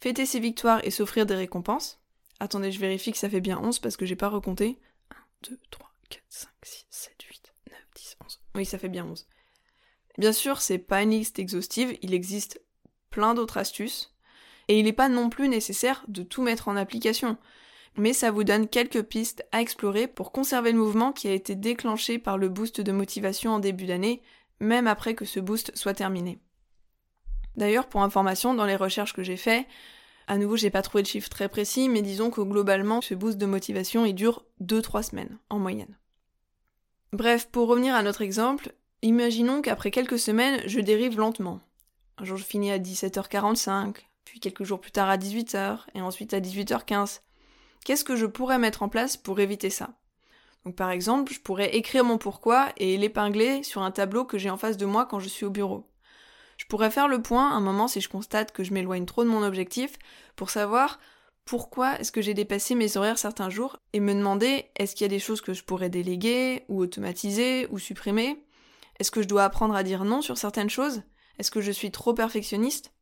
Fêter 0.00 0.26
ses 0.26 0.40
victoires 0.40 0.80
et 0.84 0.90
s'offrir 0.90 1.26
des 1.26 1.34
récompenses. 1.34 2.00
Attendez, 2.40 2.70
je 2.70 2.78
vérifie 2.78 3.12
que 3.12 3.18
ça 3.18 3.28
fait 3.28 3.40
bien 3.40 3.58
11 3.58 3.80
parce 3.80 3.96
que 3.96 4.06
j'ai 4.06 4.16
pas 4.16 4.28
recompté. 4.28 4.78
1, 5.10 5.50
2, 5.50 5.58
3, 5.70 5.90
4, 6.10 6.22
5, 6.28 6.48
6, 6.62 6.86
7, 6.90 7.22
8. 7.22 7.38
Oui, 8.54 8.64
ça 8.64 8.78
fait 8.78 8.88
bien 8.88 9.04
11. 9.04 9.26
Bien 10.18 10.32
sûr, 10.32 10.60
c'est 10.60 10.78
pas 10.78 11.02
une 11.02 11.10
liste 11.10 11.38
exhaustive, 11.38 11.96
il 12.02 12.12
existe 12.12 12.60
plein 13.10 13.34
d'autres 13.34 13.56
astuces, 13.56 14.16
et 14.66 14.78
il 14.78 14.84
n'est 14.84 14.92
pas 14.92 15.08
non 15.08 15.30
plus 15.30 15.48
nécessaire 15.48 16.04
de 16.08 16.24
tout 16.24 16.42
mettre 16.42 16.66
en 16.66 16.76
application, 16.76 17.38
mais 17.96 18.12
ça 18.12 18.32
vous 18.32 18.42
donne 18.42 18.66
quelques 18.66 19.02
pistes 19.02 19.46
à 19.52 19.60
explorer 19.60 20.08
pour 20.08 20.32
conserver 20.32 20.72
le 20.72 20.78
mouvement 20.78 21.12
qui 21.12 21.28
a 21.28 21.32
été 21.32 21.54
déclenché 21.54 22.18
par 22.18 22.36
le 22.36 22.48
boost 22.48 22.80
de 22.80 22.90
motivation 22.90 23.52
en 23.52 23.58
début 23.60 23.86
d'année, 23.86 24.22
même 24.58 24.88
après 24.88 25.14
que 25.14 25.24
ce 25.24 25.38
boost 25.38 25.70
soit 25.76 25.94
terminé. 25.94 26.40
D'ailleurs, 27.58 27.88
pour 27.88 28.02
information, 28.02 28.54
dans 28.54 28.66
les 28.66 28.76
recherches 28.76 29.12
que 29.12 29.24
j'ai 29.24 29.36
faites, 29.36 29.66
à 30.28 30.38
nouveau, 30.38 30.56
j'ai 30.56 30.70
pas 30.70 30.80
trouvé 30.80 31.02
de 31.02 31.08
chiffre 31.08 31.28
très 31.28 31.48
précis, 31.48 31.88
mais 31.88 32.02
disons 32.02 32.30
que 32.30 32.40
globalement, 32.40 33.00
ce 33.00 33.14
boost 33.14 33.36
de 33.36 33.46
motivation, 33.46 34.04
il 34.04 34.14
dure 34.14 34.44
2-3 34.62 35.02
semaines, 35.02 35.38
en 35.50 35.58
moyenne. 35.58 35.98
Bref, 37.12 37.48
pour 37.50 37.66
revenir 37.66 37.96
à 37.96 38.04
notre 38.04 38.22
exemple, 38.22 38.72
imaginons 39.02 39.60
qu'après 39.60 39.90
quelques 39.90 40.20
semaines, 40.20 40.60
je 40.66 40.78
dérive 40.78 41.18
lentement. 41.18 41.58
Un 42.18 42.24
jour, 42.24 42.36
je 42.36 42.44
finis 42.44 42.70
à 42.70 42.78
17h45, 42.78 43.96
puis 44.24 44.38
quelques 44.38 44.62
jours 44.62 44.80
plus 44.80 44.92
tard 44.92 45.08
à 45.08 45.16
18h, 45.16 45.80
et 45.96 46.00
ensuite 46.00 46.34
à 46.34 46.40
18h15. 46.40 47.22
Qu'est-ce 47.84 48.04
que 48.04 48.14
je 48.14 48.26
pourrais 48.26 48.60
mettre 48.60 48.84
en 48.84 48.88
place 48.88 49.16
pour 49.16 49.40
éviter 49.40 49.70
ça? 49.70 49.90
Donc 50.64 50.76
par 50.76 50.92
exemple, 50.92 51.32
je 51.32 51.40
pourrais 51.40 51.74
écrire 51.74 52.04
mon 52.04 52.18
pourquoi 52.18 52.68
et 52.76 52.96
l'épingler 52.98 53.64
sur 53.64 53.82
un 53.82 53.90
tableau 53.90 54.24
que 54.24 54.38
j'ai 54.38 54.50
en 54.50 54.58
face 54.58 54.76
de 54.76 54.86
moi 54.86 55.06
quand 55.06 55.18
je 55.18 55.28
suis 55.28 55.44
au 55.44 55.50
bureau. 55.50 55.88
Je 56.58 56.66
pourrais 56.66 56.90
faire 56.90 57.08
le 57.08 57.22
point 57.22 57.52
un 57.52 57.60
moment 57.60 57.88
si 57.88 58.02
je 58.02 58.08
constate 58.08 58.52
que 58.52 58.64
je 58.64 58.74
m'éloigne 58.74 59.06
trop 59.06 59.24
de 59.24 59.28
mon 59.28 59.42
objectif 59.42 59.96
pour 60.36 60.50
savoir 60.50 60.98
pourquoi 61.46 61.98
est-ce 61.98 62.12
que 62.12 62.20
j'ai 62.20 62.34
dépassé 62.34 62.74
mes 62.74 62.98
horaires 62.98 63.16
certains 63.16 63.48
jours 63.48 63.78
et 63.94 64.00
me 64.00 64.12
demander 64.12 64.66
est-ce 64.76 64.94
qu'il 64.94 65.04
y 65.04 65.06
a 65.06 65.08
des 65.08 65.20
choses 65.20 65.40
que 65.40 65.54
je 65.54 65.64
pourrais 65.64 65.88
déléguer 65.88 66.64
ou 66.68 66.80
automatiser 66.80 67.68
ou 67.70 67.78
supprimer? 67.78 68.44
Est-ce 68.98 69.10
que 69.10 69.22
je 69.22 69.28
dois 69.28 69.44
apprendre 69.44 69.74
à 69.74 69.84
dire 69.84 70.04
non 70.04 70.20
sur 70.20 70.36
certaines 70.36 70.68
choses? 70.68 71.02
Est-ce 71.38 71.52
que 71.52 71.60
je 71.60 71.72
suis 71.72 71.92
trop 71.92 72.12
perfectionniste? 72.12 72.92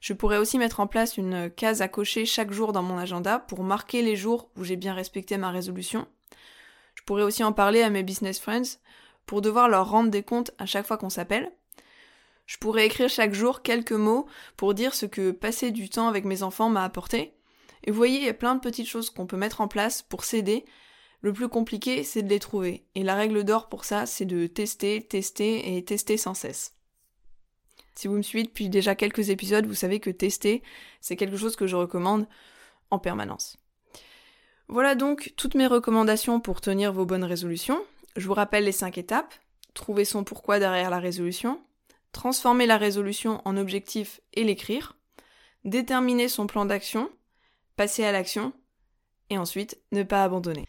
Je 0.00 0.12
pourrais 0.12 0.36
aussi 0.36 0.58
mettre 0.58 0.80
en 0.80 0.86
place 0.86 1.16
une 1.16 1.50
case 1.50 1.80
à 1.80 1.88
cocher 1.88 2.26
chaque 2.26 2.52
jour 2.52 2.74
dans 2.74 2.82
mon 2.82 2.98
agenda 2.98 3.38
pour 3.38 3.64
marquer 3.64 4.02
les 4.02 4.16
jours 4.16 4.50
où 4.56 4.62
j'ai 4.62 4.76
bien 4.76 4.92
respecté 4.92 5.38
ma 5.38 5.50
résolution. 5.50 6.06
Je 6.94 7.02
pourrais 7.04 7.22
aussi 7.22 7.42
en 7.42 7.52
parler 7.52 7.82
à 7.82 7.88
mes 7.88 8.02
business 8.02 8.38
friends 8.38 8.78
pour 9.24 9.40
devoir 9.40 9.68
leur 9.70 9.88
rendre 9.88 10.10
des 10.10 10.22
comptes 10.22 10.50
à 10.58 10.66
chaque 10.66 10.86
fois 10.86 10.98
qu'on 10.98 11.10
s'appelle. 11.10 11.50
Je 12.46 12.58
pourrais 12.58 12.86
écrire 12.86 13.08
chaque 13.08 13.34
jour 13.34 13.62
quelques 13.62 13.92
mots 13.92 14.26
pour 14.56 14.74
dire 14.74 14.94
ce 14.94 15.06
que 15.06 15.30
passer 15.30 15.70
du 15.70 15.88
temps 15.88 16.08
avec 16.08 16.24
mes 16.24 16.42
enfants 16.42 16.68
m'a 16.68 16.84
apporté 16.84 17.34
et 17.84 17.90
vous 17.90 17.96
voyez, 17.96 18.18
il 18.18 18.24
y 18.24 18.30
a 18.30 18.34
plein 18.34 18.54
de 18.54 18.60
petites 18.60 18.88
choses 18.88 19.10
qu'on 19.10 19.26
peut 19.26 19.36
mettre 19.36 19.60
en 19.60 19.68
place 19.68 20.02
pour 20.02 20.24
s'aider. 20.24 20.64
Le 21.20 21.32
plus 21.32 21.48
compliqué, 21.48 22.02
c'est 22.02 22.22
de 22.22 22.28
les 22.28 22.38
trouver. 22.38 22.86
Et 22.94 23.02
la 23.02 23.14
règle 23.14 23.44
d'or 23.44 23.68
pour 23.68 23.84
ça, 23.84 24.06
c'est 24.06 24.24
de 24.24 24.46
tester, 24.46 25.02
tester 25.02 25.76
et 25.76 25.84
tester 25.84 26.16
sans 26.16 26.34
cesse. 26.34 26.74
Si 27.94 28.08
vous 28.08 28.16
me 28.16 28.22
suivez 28.22 28.44
depuis 28.44 28.68
déjà 28.68 28.94
quelques 28.94 29.30
épisodes, 29.30 29.66
vous 29.66 29.74
savez 29.74 30.00
que 30.00 30.10
tester, 30.10 30.62
c'est 31.00 31.16
quelque 31.16 31.36
chose 31.36 31.56
que 31.56 31.66
je 31.66 31.76
recommande 31.76 32.26
en 32.90 32.98
permanence. 32.98 33.58
Voilà 34.68 34.94
donc 34.94 35.34
toutes 35.36 35.54
mes 35.54 35.66
recommandations 35.66 36.40
pour 36.40 36.60
tenir 36.60 36.92
vos 36.92 37.04
bonnes 37.04 37.24
résolutions. 37.24 37.80
Je 38.16 38.26
vous 38.26 38.34
rappelle 38.34 38.64
les 38.64 38.72
cinq 38.72 38.96
étapes. 38.96 39.34
Trouver 39.74 40.04
son 40.04 40.24
pourquoi 40.24 40.58
derrière 40.58 40.90
la 40.90 41.00
résolution. 41.00 41.60
Transformer 42.14 42.64
la 42.64 42.78
résolution 42.78 43.42
en 43.44 43.58
objectif 43.58 44.22
et 44.32 44.44
l'écrire. 44.44 44.96
Déterminer 45.64 46.28
son 46.28 46.46
plan 46.46 46.64
d'action 46.64 47.10
passer 47.76 48.04
à 48.04 48.12
l'action, 48.12 48.52
et 49.30 49.38
ensuite 49.38 49.80
ne 49.92 50.02
pas 50.02 50.24
abandonner. 50.24 50.66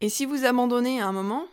Et 0.00 0.08
si 0.08 0.26
vous 0.26 0.44
abandonnez 0.44 1.00
à 1.00 1.06
un 1.06 1.12
moment, 1.12 1.46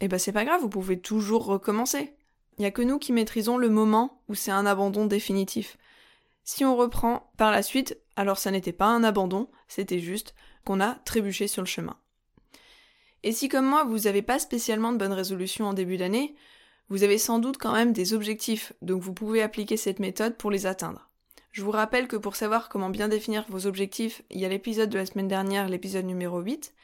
eh 0.00 0.08
ben 0.08 0.18
c'est 0.18 0.32
pas 0.32 0.44
grave, 0.44 0.60
vous 0.60 0.68
pouvez 0.68 0.98
toujours 0.98 1.44
recommencer. 1.44 2.14
Il 2.58 2.62
n'y 2.62 2.66
a 2.66 2.70
que 2.70 2.82
nous 2.82 2.98
qui 2.98 3.12
maîtrisons 3.12 3.58
le 3.58 3.68
moment 3.68 4.22
où 4.28 4.34
c'est 4.34 4.50
un 4.50 4.66
abandon 4.66 5.06
définitif. 5.06 5.76
Si 6.44 6.64
on 6.64 6.76
reprend 6.76 7.32
par 7.36 7.50
la 7.50 7.62
suite, 7.62 7.98
alors 8.16 8.38
ça 8.38 8.50
n'était 8.50 8.72
pas 8.72 8.86
un 8.86 9.04
abandon, 9.04 9.48
c'était 9.68 10.00
juste 10.00 10.34
qu'on 10.64 10.80
a 10.80 10.94
trébuché 10.94 11.48
sur 11.48 11.62
le 11.62 11.66
chemin. 11.66 11.96
Et 13.22 13.32
si 13.32 13.48
comme 13.48 13.66
moi 13.66 13.84
vous 13.84 14.00
n'avez 14.00 14.22
pas 14.22 14.38
spécialement 14.38 14.92
de 14.92 14.98
bonnes 14.98 15.12
résolutions 15.12 15.66
en 15.66 15.72
début 15.74 15.96
d'année, 15.96 16.34
Vous 16.88 17.02
avez 17.02 17.18
sans 17.18 17.38
doute 17.38 17.58
quand 17.58 17.72
même 17.72 17.92
des 17.92 18.12
objectifs, 18.12 18.72
donc 18.82 19.02
vous 19.02 19.14
pouvez 19.14 19.42
appliquer 19.42 19.76
cette 19.76 20.00
méthode 20.00 20.36
pour 20.36 20.50
les 20.50 20.66
atteindre. 20.66 21.08
Je 21.50 21.62
vous 21.62 21.70
rappelle 21.70 22.08
que 22.08 22.16
pour 22.16 22.36
savoir 22.36 22.68
comment 22.68 22.90
bien 22.90 23.08
définir 23.08 23.46
vos 23.48 23.66
objectifs, 23.66 24.22
il 24.30 24.40
y 24.40 24.44
a 24.44 24.48
l'épisode 24.48 24.90
de 24.90 24.98
la 24.98 25.06
semaine 25.06 25.28
dernière, 25.28 25.68
l'épisode 25.68 26.04
numéro 26.04 26.40
8, 26.40 26.74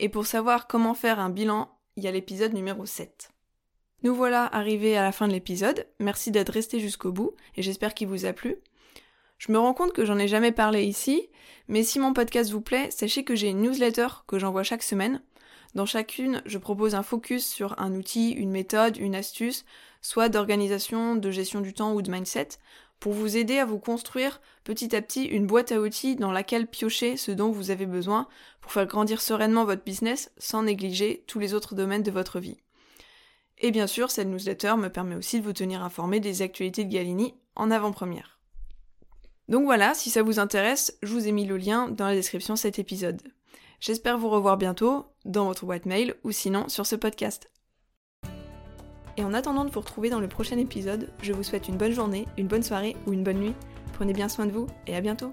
et 0.00 0.08
pour 0.08 0.26
savoir 0.26 0.66
comment 0.66 0.94
faire 0.94 1.20
un 1.20 1.30
bilan, 1.30 1.70
il 1.96 2.04
y 2.04 2.08
a 2.08 2.10
l'épisode 2.10 2.52
numéro 2.52 2.84
7. 2.84 3.30
Nous 4.02 4.14
voilà 4.14 4.44
arrivés 4.44 4.96
à 4.96 5.02
la 5.02 5.12
fin 5.12 5.26
de 5.26 5.32
l'épisode, 5.32 5.86
merci 6.00 6.30
d'être 6.30 6.52
resté 6.52 6.80
jusqu'au 6.80 7.12
bout, 7.12 7.34
et 7.56 7.62
j'espère 7.62 7.94
qu'il 7.94 8.08
vous 8.08 8.26
a 8.26 8.32
plu. 8.32 8.56
Je 9.38 9.52
me 9.52 9.58
rends 9.58 9.74
compte 9.74 9.92
que 9.92 10.04
j'en 10.04 10.18
ai 10.18 10.28
jamais 10.28 10.52
parlé 10.52 10.84
ici, 10.84 11.28
mais 11.68 11.82
si 11.82 11.98
mon 11.98 12.12
podcast 12.12 12.50
vous 12.50 12.60
plaît, 12.60 12.90
sachez 12.90 13.24
que 13.24 13.34
j'ai 13.34 13.48
une 13.48 13.62
newsletter 13.62 14.08
que 14.26 14.38
j'envoie 14.38 14.62
chaque 14.62 14.82
semaine. 14.82 15.22
Dans 15.74 15.86
chacune, 15.86 16.42
je 16.46 16.58
propose 16.58 16.94
un 16.94 17.02
focus 17.02 17.46
sur 17.46 17.78
un 17.80 17.94
outil, 17.94 18.30
une 18.30 18.50
méthode, 18.50 18.96
une 18.96 19.14
astuce, 19.14 19.64
soit 20.00 20.28
d'organisation, 20.28 21.16
de 21.16 21.30
gestion 21.30 21.60
du 21.60 21.74
temps 21.74 21.94
ou 21.94 22.02
de 22.02 22.10
mindset, 22.10 22.48
pour 23.00 23.12
vous 23.12 23.36
aider 23.36 23.58
à 23.58 23.66
vous 23.66 23.78
construire 23.78 24.40
petit 24.64 24.96
à 24.96 25.02
petit 25.02 25.24
une 25.24 25.46
boîte 25.46 25.72
à 25.72 25.80
outils 25.80 26.16
dans 26.16 26.32
laquelle 26.32 26.66
piocher 26.66 27.16
ce 27.16 27.30
dont 27.30 27.50
vous 27.50 27.70
avez 27.70 27.86
besoin 27.86 28.26
pour 28.60 28.72
faire 28.72 28.86
grandir 28.86 29.20
sereinement 29.20 29.64
votre 29.64 29.84
business 29.84 30.32
sans 30.38 30.62
négliger 30.62 31.24
tous 31.26 31.38
les 31.38 31.54
autres 31.54 31.74
domaines 31.74 32.02
de 32.02 32.10
votre 32.10 32.40
vie. 32.40 32.56
Et 33.58 33.70
bien 33.70 33.86
sûr, 33.86 34.10
cette 34.10 34.28
newsletter 34.28 34.76
me 34.76 34.88
permet 34.88 35.14
aussi 35.14 35.40
de 35.40 35.44
vous 35.44 35.52
tenir 35.52 35.82
informé 35.82 36.20
des 36.20 36.42
actualités 36.42 36.84
de 36.84 36.92
Galini 36.92 37.34
en 37.54 37.70
avant-première. 37.70 38.38
Donc 39.48 39.64
voilà, 39.64 39.94
si 39.94 40.10
ça 40.10 40.22
vous 40.22 40.38
intéresse, 40.38 40.98
je 41.02 41.12
vous 41.12 41.28
ai 41.28 41.32
mis 41.32 41.46
le 41.46 41.56
lien 41.56 41.88
dans 41.88 42.06
la 42.06 42.14
description 42.14 42.54
de 42.54 42.58
cet 42.58 42.78
épisode. 42.78 43.22
J'espère 43.80 44.18
vous 44.18 44.28
revoir 44.30 44.56
bientôt 44.56 45.06
dans 45.24 45.46
votre 45.46 45.66
boîte 45.66 45.86
mail 45.86 46.14
ou 46.24 46.32
sinon 46.32 46.68
sur 46.68 46.86
ce 46.86 46.96
podcast. 46.96 47.50
Et 49.16 49.24
en 49.24 49.34
attendant 49.34 49.64
de 49.64 49.70
vous 49.70 49.80
retrouver 49.80 50.10
dans 50.10 50.20
le 50.20 50.28
prochain 50.28 50.58
épisode, 50.58 51.10
je 51.22 51.32
vous 51.32 51.42
souhaite 51.42 51.68
une 51.68 51.78
bonne 51.78 51.92
journée, 51.92 52.26
une 52.36 52.48
bonne 52.48 52.62
soirée 52.62 52.96
ou 53.06 53.12
une 53.12 53.24
bonne 53.24 53.38
nuit. 53.38 53.54
Prenez 53.94 54.12
bien 54.12 54.28
soin 54.28 54.46
de 54.46 54.52
vous 54.52 54.66
et 54.86 54.94
à 54.94 55.00
bientôt 55.00 55.32